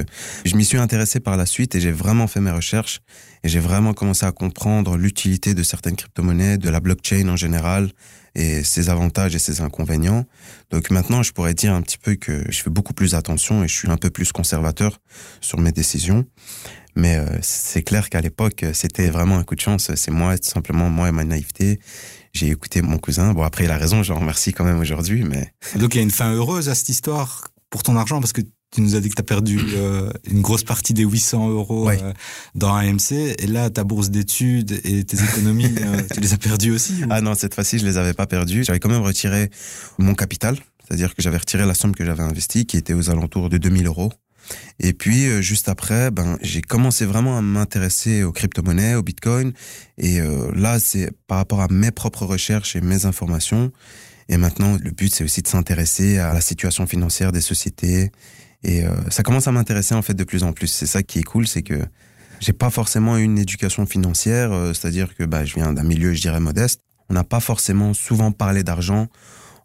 je 0.44 0.56
m'y 0.56 0.64
suis 0.64 0.78
intéressé 0.78 1.20
par 1.20 1.36
la 1.36 1.46
suite 1.46 1.74
et 1.74 1.80
j'ai 1.80 1.92
vraiment 1.92 2.26
fait 2.26 2.40
mes 2.40 2.50
recherches 2.50 3.00
et 3.42 3.48
j'ai 3.48 3.60
vraiment 3.60 3.94
commencé 3.94 4.26
à 4.26 4.32
comprendre 4.32 4.96
l'utilité 4.96 5.54
de 5.54 5.62
certaines 5.62 5.96
crypto-monnaies, 5.96 6.58
de 6.58 6.68
la 6.68 6.80
blockchain 6.80 7.28
en 7.28 7.36
général 7.36 7.90
et 8.34 8.64
ses 8.64 8.90
avantages 8.90 9.34
et 9.34 9.38
ses 9.38 9.60
inconvénients. 9.60 10.24
Donc 10.70 10.90
maintenant, 10.90 11.22
je 11.22 11.32
pourrais 11.32 11.54
dire 11.54 11.74
un 11.74 11.82
petit 11.82 11.98
peu 11.98 12.14
que 12.14 12.44
je 12.50 12.62
fais 12.62 12.70
beaucoup 12.70 12.94
plus 12.94 13.14
attention 13.14 13.62
et 13.62 13.68
je 13.68 13.74
suis 13.74 13.90
un 13.90 13.96
peu 13.96 14.10
plus 14.10 14.32
conservateur 14.32 14.98
sur 15.40 15.58
mes 15.58 15.72
décisions. 15.72 16.24
Mais 16.94 17.16
euh, 17.16 17.26
c'est 17.40 17.82
clair 17.82 18.10
qu'à 18.10 18.20
l'époque, 18.20 18.64
c'était 18.74 19.08
vraiment 19.08 19.38
un 19.38 19.44
coup 19.44 19.54
de 19.54 19.60
chance. 19.60 19.90
C'est 19.94 20.10
moi, 20.10 20.36
simplement 20.42 20.90
moi 20.90 21.08
et 21.08 21.12
ma 21.12 21.24
naïveté. 21.24 21.80
J'ai 22.32 22.48
écouté 22.48 22.82
mon 22.82 22.98
cousin. 22.98 23.32
Bon, 23.32 23.42
après, 23.42 23.64
il 23.64 23.70
a 23.70 23.78
raison, 23.78 24.02
je 24.02 24.12
le 24.12 24.18
remercie 24.18 24.52
quand 24.52 24.64
même 24.64 24.78
aujourd'hui, 24.78 25.24
mais... 25.24 25.52
Donc, 25.76 25.94
il 25.94 25.98
y 25.98 26.00
a 26.00 26.02
une 26.02 26.10
fin 26.10 26.32
heureuse 26.32 26.68
à 26.68 26.74
cette 26.74 26.88
histoire 26.90 27.48
pour 27.70 27.82
ton 27.82 27.96
argent, 27.96 28.20
parce 28.20 28.32
que 28.32 28.42
tu 28.72 28.80
nous 28.80 28.96
as 28.96 29.00
dit 29.00 29.08
que 29.08 29.14
tu 29.14 29.20
as 29.20 29.24
perdu 29.24 29.60
euh, 29.74 30.10
une 30.30 30.40
grosse 30.40 30.64
partie 30.64 30.94
des 30.94 31.04
800 31.04 31.50
euros 31.50 31.88
euh, 31.88 32.12
dans 32.54 32.74
AMC, 32.74 33.12
et 33.12 33.46
là, 33.46 33.70
ta 33.70 33.84
bourse 33.84 34.10
d'études 34.10 34.80
et 34.84 35.04
tes 35.04 35.22
économies, 35.30 35.74
tu 36.12 36.20
les 36.20 36.32
as 36.32 36.38
perdues 36.38 36.72
aussi 36.72 37.02
Ah 37.10 37.20
non, 37.20 37.34
cette 37.34 37.54
fois-ci, 37.54 37.78
je 37.78 37.84
les 37.84 37.96
avais 37.96 38.14
pas 38.14 38.26
perdues. 38.26 38.64
J'avais 38.64 38.80
quand 38.80 38.90
même 38.90 39.02
retiré 39.02 39.50
mon 39.98 40.14
capital, 40.14 40.58
c'est-à-dire 40.86 41.14
que 41.14 41.22
j'avais 41.22 41.38
retiré 41.38 41.66
la 41.66 41.74
somme 41.74 41.94
que 41.94 42.04
j'avais 42.04 42.22
investie, 42.22 42.66
qui 42.66 42.76
était 42.76 42.94
aux 42.94 43.10
alentours 43.10 43.48
de 43.48 43.58
2000 43.58 43.86
euros. 43.86 44.12
Et 44.80 44.92
puis 44.92 45.26
euh, 45.26 45.40
juste 45.40 45.68
après, 45.68 46.10
ben 46.10 46.38
j'ai 46.42 46.62
commencé 46.62 47.04
vraiment 47.04 47.38
à 47.38 47.42
m'intéresser 47.42 48.22
aux 48.24 48.32
crypto-monnaies, 48.32 48.94
au 48.94 49.02
Bitcoin. 49.02 49.52
Et 49.98 50.20
euh, 50.20 50.50
là, 50.54 50.78
c'est 50.78 51.10
par 51.26 51.38
rapport 51.38 51.60
à 51.60 51.68
mes 51.68 51.90
propres 51.90 52.26
recherches 52.26 52.76
et 52.76 52.80
mes 52.80 53.06
informations. 53.06 53.72
Et 54.28 54.36
maintenant, 54.36 54.76
le 54.80 54.90
but, 54.90 55.14
c'est 55.14 55.24
aussi 55.24 55.42
de 55.42 55.48
s'intéresser 55.48 56.18
à 56.18 56.32
la 56.32 56.40
situation 56.40 56.86
financière 56.86 57.32
des 57.32 57.40
sociétés. 57.40 58.10
Et 58.64 58.84
euh, 58.84 58.90
ça 59.10 59.22
commence 59.22 59.48
à 59.48 59.52
m'intéresser 59.52 59.94
en 59.94 60.02
fait 60.02 60.14
de 60.14 60.24
plus 60.24 60.44
en 60.44 60.52
plus. 60.52 60.68
C'est 60.68 60.86
ça 60.86 61.02
qui 61.02 61.18
est 61.18 61.24
cool, 61.24 61.46
c'est 61.46 61.62
que 61.62 61.80
j'ai 62.40 62.52
pas 62.52 62.70
forcément 62.70 63.16
une 63.16 63.38
éducation 63.38 63.86
financière, 63.86 64.50
c'est-à-dire 64.74 65.14
que 65.14 65.24
bah, 65.24 65.44
je 65.44 65.54
viens 65.54 65.72
d'un 65.72 65.84
milieu, 65.84 66.12
je 66.12 66.20
dirais, 66.20 66.40
modeste. 66.40 66.80
On 67.08 67.14
n'a 67.14 67.24
pas 67.24 67.40
forcément 67.40 67.94
souvent 67.94 68.32
parlé 68.32 68.64
d'argent 68.64 69.06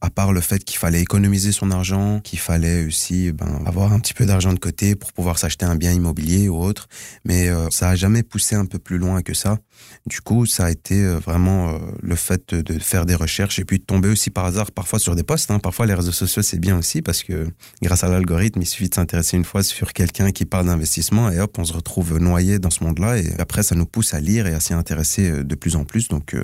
à 0.01 0.09
part 0.09 0.33
le 0.33 0.41
fait 0.41 0.63
qu'il 0.63 0.77
fallait 0.77 1.01
économiser 1.01 1.51
son 1.51 1.71
argent, 1.71 2.19
qu'il 2.19 2.39
fallait 2.39 2.85
aussi 2.85 3.31
ben, 3.31 3.61
avoir 3.65 3.93
un 3.93 3.99
petit 3.99 4.13
peu 4.13 4.25
d'argent 4.25 4.53
de 4.53 4.59
côté 4.59 4.95
pour 4.95 5.11
pouvoir 5.13 5.39
s'acheter 5.39 5.65
un 5.65 5.75
bien 5.75 5.91
immobilier 5.91 6.49
ou 6.49 6.57
autre. 6.57 6.87
Mais 7.25 7.49
euh, 7.49 7.69
ça 7.71 7.89
a 7.89 7.95
jamais 7.95 8.23
poussé 8.23 8.55
un 8.55 8.65
peu 8.65 8.79
plus 8.79 8.97
loin 8.97 9.21
que 9.21 9.33
ça. 9.33 9.57
Du 10.05 10.21
coup, 10.21 10.45
ça 10.45 10.65
a 10.65 10.71
été 10.71 11.03
euh, 11.03 11.17
vraiment 11.17 11.69
euh, 11.69 11.79
le 12.01 12.15
fait 12.15 12.53
de, 12.53 12.79
faire 12.79 13.05
des 13.05 13.15
recherches 13.15 13.59
et 13.59 13.65
puis 13.65 13.79
de 13.79 13.83
tomber 13.83 14.09
aussi 14.09 14.29
par 14.29 14.45
hasard 14.45 14.71
parfois 14.71 14.99
sur 14.99 15.15
des 15.15 15.23
posts. 15.23 15.49
Hein. 15.51 15.59
Parfois, 15.59 15.85
les 15.85 15.93
réseaux 15.93 16.11
sociaux, 16.11 16.41
c'est 16.41 16.59
bien 16.59 16.77
aussi 16.77 17.01
parce 17.01 17.23
que 17.23 17.47
grâce 17.81 18.03
à 18.03 18.09
l'algorithme, 18.09 18.61
il 18.61 18.67
suffit 18.67 18.89
de 18.89 18.95
s'intéresser 18.95 19.37
une 19.37 19.45
fois 19.45 19.63
sur 19.63 19.93
quelqu'un 19.93 20.31
qui 20.31 20.45
parle 20.45 20.67
d'investissement 20.67 21.31
et 21.31 21.39
hop, 21.39 21.57
on 21.57 21.65
se 21.65 21.73
retrouve 21.73 22.17
noyé 22.19 22.59
dans 22.59 22.69
ce 22.69 22.83
monde-là. 22.83 23.17
Et 23.17 23.33
après, 23.39 23.63
ça 23.63 23.75
nous 23.75 23.85
pousse 23.85 24.13
à 24.13 24.19
lire 24.19 24.47
et 24.47 24.53
à 24.53 24.59
s'y 24.59 24.73
intéresser 24.73 25.43
de 25.43 25.55
plus 25.55 25.75
en 25.75 25.85
plus. 25.85 26.07
Donc, 26.07 26.35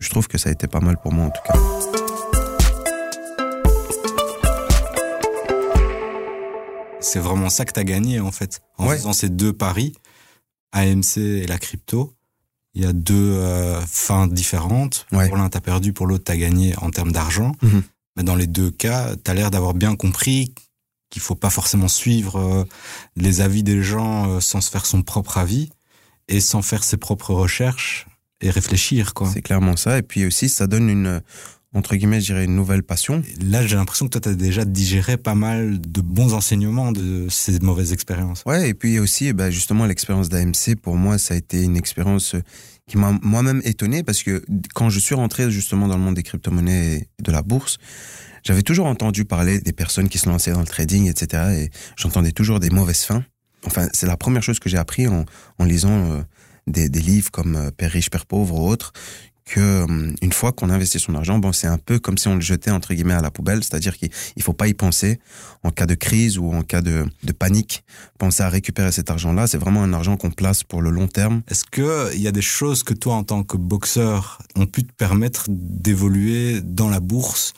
je 0.00 0.10
trouve 0.10 0.28
que 0.28 0.38
ça 0.38 0.48
a 0.48 0.52
été 0.52 0.66
pas 0.66 0.80
mal 0.80 0.96
pour 1.02 1.12
moi 1.12 1.26
en 1.26 1.30
tout 1.30 1.42
cas. 1.46 2.03
C'est 7.04 7.20
vraiment 7.20 7.50
ça 7.50 7.64
que 7.64 7.72
tu 7.72 7.80
as 7.80 7.84
gagné 7.84 8.20
en 8.20 8.32
fait. 8.32 8.60
En 8.78 8.88
faisant 8.88 9.12
ces 9.12 9.28
deux 9.28 9.52
paris, 9.52 9.94
AMC 10.72 11.18
et 11.18 11.46
la 11.46 11.58
crypto, 11.58 12.14
il 12.74 12.82
y 12.82 12.86
a 12.86 12.92
deux 12.92 13.14
euh, 13.14 13.80
fins 13.86 14.26
différentes. 14.26 15.06
Pour 15.10 15.36
l'un, 15.36 15.48
tu 15.48 15.56
as 15.56 15.60
perdu, 15.60 15.92
pour 15.92 16.06
l'autre, 16.06 16.24
tu 16.24 16.32
as 16.32 16.36
gagné 16.36 16.74
en 16.78 16.90
termes 16.90 17.12
d'argent. 17.12 17.52
Mhm. 17.62 17.82
Mais 18.16 18.22
dans 18.22 18.36
les 18.36 18.46
deux 18.46 18.70
cas, 18.70 19.14
tu 19.16 19.30
as 19.30 19.34
l'air 19.34 19.50
d'avoir 19.50 19.74
bien 19.74 19.96
compris 19.96 20.54
qu'il 21.10 21.22
faut 21.22 21.36
pas 21.36 21.50
forcément 21.50 21.88
suivre 21.88 22.40
euh, 22.40 22.64
les 23.16 23.40
avis 23.40 23.62
des 23.62 23.82
gens 23.82 24.28
euh, 24.28 24.40
sans 24.40 24.60
se 24.60 24.70
faire 24.70 24.86
son 24.86 25.02
propre 25.02 25.38
avis 25.38 25.70
et 26.26 26.40
sans 26.40 26.62
faire 26.62 26.82
ses 26.82 26.96
propres 26.96 27.32
recherches 27.32 28.06
et 28.40 28.50
réfléchir. 28.50 29.14
quoi. 29.14 29.30
C'est 29.32 29.42
clairement 29.42 29.76
ça. 29.76 29.98
Et 29.98 30.02
puis 30.02 30.26
aussi, 30.26 30.48
ça 30.48 30.66
donne 30.66 30.88
une, 30.88 31.20
entre 31.74 31.96
guillemets, 31.96 32.20
je 32.20 32.26
dirais, 32.26 32.44
une 32.44 32.54
nouvelle 32.54 32.84
passion. 32.84 33.22
Là, 33.42 33.66
j'ai 33.66 33.76
l'impression 33.76 34.06
que 34.06 34.10
toi, 34.10 34.20
tu 34.20 34.28
as 34.28 34.34
déjà 34.34 34.64
digéré 34.64 35.16
pas 35.16 35.34
mal 35.34 35.80
de 35.80 36.00
bons 36.00 36.32
enseignements 36.32 36.92
de 36.92 37.26
ces 37.28 37.58
mauvaises 37.60 37.92
expériences. 37.92 38.42
Ouais, 38.46 38.68
et 38.68 38.74
puis 38.74 39.00
aussi, 39.00 39.32
bah, 39.32 39.50
justement, 39.50 39.84
l'expérience 39.84 40.28
d'AMC, 40.28 40.76
pour 40.80 40.96
moi, 40.96 41.18
ça 41.18 41.34
a 41.34 41.36
été 41.36 41.62
une 41.62 41.76
expérience 41.76 42.36
qui 42.86 42.96
m'a 42.98 43.18
moi-même 43.22 43.60
étonné 43.64 44.02
parce 44.02 44.22
que 44.22 44.44
quand 44.74 44.90
je 44.90 45.00
suis 45.00 45.14
rentré 45.14 45.50
justement 45.50 45.88
dans 45.88 45.96
le 45.96 46.02
monde 46.02 46.14
des 46.14 46.22
crypto-monnaies 46.22 46.96
et 46.96 47.22
de 47.22 47.32
la 47.32 47.42
bourse, 47.42 47.78
j'avais 48.44 48.62
toujours 48.62 48.86
entendu 48.86 49.24
parler 49.24 49.60
des 49.60 49.72
personnes 49.72 50.08
qui 50.08 50.18
se 50.18 50.28
lançaient 50.28 50.52
dans 50.52 50.60
le 50.60 50.66
trading, 50.66 51.08
etc. 51.08 51.42
Et 51.56 51.70
j'entendais 51.96 52.32
toujours 52.32 52.60
des 52.60 52.70
mauvaises 52.70 53.02
fins. 53.02 53.24
Enfin, 53.66 53.88
c'est 53.92 54.06
la 54.06 54.18
première 54.18 54.42
chose 54.42 54.58
que 54.58 54.68
j'ai 54.68 54.76
appris 54.76 55.08
en, 55.08 55.24
en 55.58 55.64
lisant 55.64 56.12
euh, 56.12 56.22
des, 56.66 56.90
des, 56.90 57.00
livres 57.00 57.30
comme 57.30 57.56
euh, 57.56 57.70
Père 57.70 57.90
riche, 57.90 58.10
Père 58.10 58.26
pauvre 58.26 58.60
ou 58.60 58.68
autres, 58.68 58.92
que 59.44 59.82
hum, 59.82 60.14
une 60.22 60.32
fois 60.32 60.52
qu'on 60.52 60.70
investit 60.70 60.98
son 60.98 61.14
argent, 61.14 61.38
bon, 61.38 61.52
c'est 61.52 61.66
un 61.66 61.78
peu 61.78 61.98
comme 61.98 62.18
si 62.18 62.28
on 62.28 62.34
le 62.34 62.40
jetait 62.40 62.70
entre 62.70 62.94
guillemets 62.94 63.14
à 63.14 63.20
la 63.20 63.30
poubelle, 63.30 63.62
c'est-à-dire 63.62 63.96
qu'il 63.96 64.10
faut 64.42 64.52
pas 64.52 64.68
y 64.68 64.74
penser 64.74 65.18
en 65.62 65.70
cas 65.70 65.86
de 65.86 65.94
crise 65.94 66.38
ou 66.38 66.52
en 66.52 66.62
cas 66.62 66.80
de, 66.82 67.04
de 67.22 67.32
panique. 67.32 67.84
Penser 68.18 68.42
à 68.42 68.48
récupérer 68.48 68.92
cet 68.92 69.10
argent-là, 69.10 69.46
c'est 69.46 69.58
vraiment 69.58 69.82
un 69.82 69.92
argent 69.92 70.16
qu'on 70.16 70.30
place 70.30 70.64
pour 70.64 70.82
le 70.82 70.90
long 70.90 71.08
terme. 71.08 71.42
Est-ce 71.48 71.64
que 71.64 72.14
il 72.14 72.20
y 72.20 72.28
a 72.28 72.32
des 72.32 72.42
choses 72.42 72.82
que 72.82 72.94
toi, 72.94 73.14
en 73.14 73.24
tant 73.24 73.42
que 73.42 73.56
boxeur, 73.56 74.38
ont 74.56 74.66
pu 74.66 74.84
te 74.84 74.92
permettre 74.92 75.46
d'évoluer 75.48 76.60
dans 76.62 76.88
la 76.88 77.00
bourse, 77.00 77.52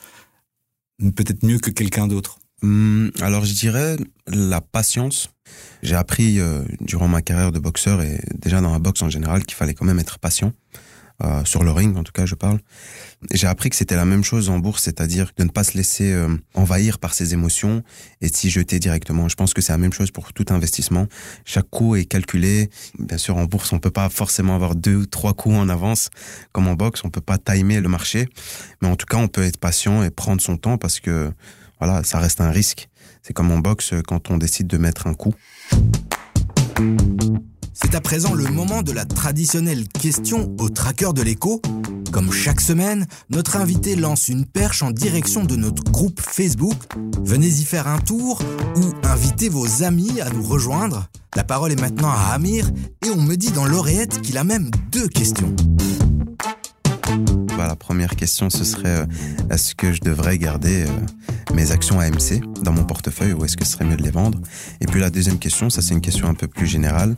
peut-être 0.99 1.43
mieux 1.45 1.59
que 1.59 1.71
quelqu'un 1.71 2.07
d'autre? 2.07 2.39
Hum, 2.63 3.11
Alors, 3.21 3.45
je 3.45 3.53
dirais 3.53 3.97
la 4.27 4.61
patience. 4.61 5.29
J'ai 5.83 5.95
appris 5.95 6.39
euh, 6.39 6.63
durant 6.81 7.07
ma 7.07 7.21
carrière 7.21 7.51
de 7.51 7.59
boxeur 7.59 8.01
et 8.01 8.19
déjà 8.35 8.61
dans 8.61 8.71
la 8.71 8.79
boxe 8.79 9.01
en 9.01 9.09
général 9.09 9.45
qu'il 9.45 9.55
fallait 9.55 9.73
quand 9.73 9.85
même 9.85 9.99
être 9.99 10.19
patient. 10.19 10.53
Euh, 11.23 11.43
sur 11.45 11.63
le 11.63 11.71
ring 11.71 11.97
en 11.97 12.03
tout 12.03 12.11
cas 12.11 12.27
je 12.27 12.35
parle. 12.35 12.59
J'ai 13.33 13.47
appris 13.47 13.71
que 13.71 13.75
c'était 13.75 13.95
la 13.95 14.05
même 14.05 14.23
chose 14.23 14.49
en 14.49 14.59
bourse, 14.59 14.83
c'est-à-dire 14.83 15.31
de 15.35 15.43
ne 15.45 15.49
pas 15.49 15.63
se 15.63 15.75
laisser 15.75 16.13
euh, 16.13 16.37
envahir 16.53 16.99
par 16.99 17.15
ses 17.15 17.33
émotions 17.33 17.81
et 18.21 18.27
s'y 18.27 18.51
jeter 18.51 18.77
directement. 18.77 19.27
Je 19.27 19.35
pense 19.35 19.55
que 19.55 19.61
c'est 19.61 19.73
la 19.73 19.79
même 19.79 19.93
chose 19.93 20.11
pour 20.11 20.31
tout 20.31 20.45
investissement. 20.49 21.07
Chaque 21.43 21.69
coup 21.71 21.95
est 21.95 22.05
calculé. 22.05 22.69
Bien 22.99 23.17
sûr 23.17 23.35
en 23.37 23.45
bourse 23.45 23.73
on 23.73 23.79
peut 23.79 23.89
pas 23.89 24.09
forcément 24.09 24.53
avoir 24.53 24.75
deux 24.75 24.95
ou 24.95 25.05
trois 25.07 25.33
coups 25.33 25.55
en 25.55 25.69
avance 25.69 26.11
comme 26.51 26.67
en 26.67 26.75
boxe, 26.75 27.01
on 27.03 27.09
peut 27.09 27.21
pas 27.21 27.39
timer 27.39 27.81
le 27.81 27.89
marché, 27.89 28.29
mais 28.81 28.87
en 28.87 28.95
tout 28.95 29.07
cas 29.07 29.17
on 29.17 29.27
peut 29.27 29.43
être 29.43 29.57
patient 29.57 30.03
et 30.03 30.11
prendre 30.11 30.39
son 30.39 30.57
temps 30.57 30.77
parce 30.77 30.99
que 30.99 31.31
voilà 31.79 32.03
ça 32.03 32.19
reste 32.19 32.41
un 32.41 32.51
risque. 32.51 32.89
C'est 33.23 33.33
comme 33.33 33.51
en 33.51 33.57
boxe 33.57 33.93
quand 34.07 34.29
on 34.29 34.37
décide 34.37 34.67
de 34.67 34.77
mettre 34.77 35.07
un 35.07 35.15
coup. 35.15 35.33
C'est 37.79 37.93
à 37.93 38.01
présent 38.01 38.33
le 38.33 38.45
moment 38.45 38.81
de 38.81 38.91
la 38.91 39.05
traditionnelle 39.05 39.87
question 39.87 40.51
au 40.57 40.67
tracker 40.67 41.13
de 41.13 41.21
l'écho. 41.21 41.61
Comme 42.11 42.31
chaque 42.31 42.59
semaine, 42.59 43.05
notre 43.29 43.55
invité 43.55 43.95
lance 43.95 44.29
une 44.29 44.45
perche 44.47 44.81
en 44.81 44.89
direction 44.89 45.43
de 45.43 45.55
notre 45.55 45.83
groupe 45.83 46.19
Facebook. 46.19 46.73
Venez 47.23 47.47
y 47.47 47.63
faire 47.63 47.87
un 47.87 47.99
tour 47.99 48.41
ou 48.77 49.07
invitez 49.07 49.49
vos 49.49 49.83
amis 49.83 50.19
à 50.21 50.31
nous 50.31 50.41
rejoindre. 50.41 51.07
La 51.35 51.43
parole 51.43 51.71
est 51.71 51.79
maintenant 51.79 52.09
à 52.09 52.33
Amir 52.33 52.67
et 53.05 53.11
on 53.11 53.21
me 53.21 53.35
dit 53.35 53.51
dans 53.51 53.67
l'oreillette 53.67 54.21
qu'il 54.21 54.39
a 54.39 54.43
même 54.43 54.71
deux 54.91 55.07
questions. 55.07 55.55
La 57.67 57.75
première 57.75 58.15
question, 58.15 58.49
ce 58.49 58.63
serait 58.63 59.05
est-ce 59.49 59.75
que 59.75 59.91
je 59.91 59.99
devrais 59.99 60.37
garder 60.37 60.85
mes 61.53 61.71
actions 61.71 61.99
AMC 61.99 62.41
dans 62.63 62.71
mon 62.71 62.85
portefeuille 62.85 63.33
ou 63.33 63.43
est-ce 63.43 63.57
que 63.57 63.65
ce 63.65 63.73
serait 63.73 63.83
mieux 63.83 63.97
de 63.97 64.03
les 64.03 64.09
vendre? 64.09 64.39
Et 64.79 64.85
puis 64.85 65.01
la 65.01 65.09
deuxième 65.09 65.37
question, 65.37 65.69
ça 65.69 65.81
c'est 65.81 65.93
une 65.93 65.99
question 65.99 66.29
un 66.29 66.33
peu 66.33 66.47
plus 66.47 66.65
générale, 66.65 67.17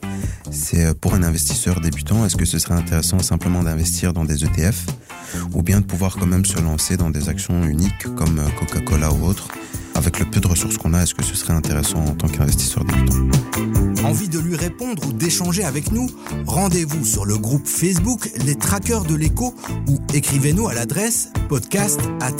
c'est 0.49 0.99
pour 0.99 1.13
un 1.13 1.21
investisseur 1.21 1.81
débutant, 1.81 2.25
est-ce 2.25 2.35
que 2.35 2.45
ce 2.45 2.57
serait 2.57 2.73
intéressant 2.73 3.19
simplement 3.19 3.61
d'investir 3.61 4.11
dans 4.11 4.25
des 4.25 4.43
ETF 4.43 4.87
ou 5.53 5.61
bien 5.61 5.81
de 5.81 5.85
pouvoir 5.85 6.15
quand 6.15 6.25
même 6.25 6.45
se 6.45 6.59
lancer 6.59 6.97
dans 6.97 7.11
des 7.11 7.29
actions 7.29 7.63
uniques 7.65 8.15
comme 8.15 8.41
Coca-Cola 8.57 9.13
ou 9.13 9.25
autres 9.25 9.49
avec 9.99 10.19
le 10.19 10.25
peu 10.25 10.39
de 10.39 10.47
ressources 10.47 10.77
qu'on 10.77 10.93
a, 10.93 11.03
est-ce 11.03 11.13
que 11.13 11.23
ce 11.23 11.35
serait 11.35 11.53
intéressant 11.53 11.99
en 11.99 12.15
tant 12.15 12.29
qu'investisseur 12.29 12.85
débutant 12.85 13.17
Envie 14.05 14.29
de 14.29 14.39
lui 14.39 14.55
répondre 14.55 15.05
ou 15.05 15.11
d'échanger 15.11 15.65
avec 15.65 15.91
nous 15.91 16.09
Rendez-vous 16.45 17.03
sur 17.03 17.25
le 17.25 17.37
groupe 17.37 17.67
Facebook 17.67 18.29
Les 18.45 18.55
Traqueurs 18.55 19.03
de 19.03 19.13
l'écho 19.13 19.53
ou 19.89 19.99
écrivez-nous 20.13 20.69
à 20.69 20.73
l'adresse 20.73 21.29
podcast 21.49 21.99
at 22.21 22.31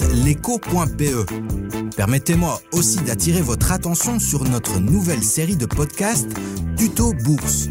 Permettez-moi 1.98 2.62
aussi 2.72 2.98
d'attirer 3.02 3.42
votre 3.42 3.74
attention 3.74 4.20
sur 4.20 4.46
notre 4.46 4.80
nouvelle 4.80 5.24
série 5.24 5.58
de 5.58 5.66
podcasts 5.66 6.30
Tuto 6.78 7.14
Bourse. 7.26 7.68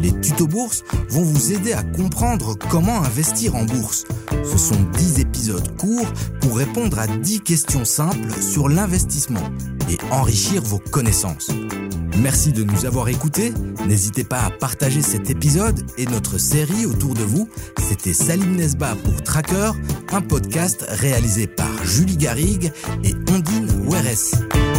Les 0.00 0.12
tutos 0.20 0.46
bourse 0.46 0.84
vont 1.08 1.22
vous 1.22 1.52
aider 1.52 1.72
à 1.72 1.82
comprendre 1.82 2.56
comment 2.70 3.02
investir 3.02 3.54
en 3.56 3.64
bourse. 3.64 4.04
Ce 4.44 4.58
sont 4.58 4.80
10 4.98 5.20
épisodes 5.20 5.76
courts 5.76 6.12
pour 6.40 6.56
répondre 6.56 6.98
à 6.98 7.06
10 7.06 7.40
questions 7.40 7.84
simples 7.84 8.32
sur 8.40 8.68
l'investissement 8.68 9.50
et 9.90 9.98
enrichir 10.10 10.62
vos 10.62 10.78
connaissances. 10.78 11.50
Merci 12.18 12.52
de 12.52 12.62
nous 12.62 12.84
avoir 12.84 13.08
écoutés. 13.08 13.52
N'hésitez 13.86 14.24
pas 14.24 14.42
à 14.42 14.50
partager 14.50 15.02
cet 15.02 15.30
épisode 15.30 15.84
et 15.96 16.06
notre 16.06 16.38
série 16.38 16.86
autour 16.86 17.14
de 17.14 17.22
vous. 17.22 17.48
C'était 17.78 18.12
Salim 18.12 18.56
Nesba 18.56 18.94
pour 18.96 19.22
Tracker, 19.22 19.72
un 20.12 20.20
podcast 20.20 20.84
réalisé 20.88 21.46
par 21.46 21.84
Julie 21.84 22.16
Garrigue 22.16 22.70
et 23.02 23.14
Ondine 23.30 23.68
Weres. 23.88 24.71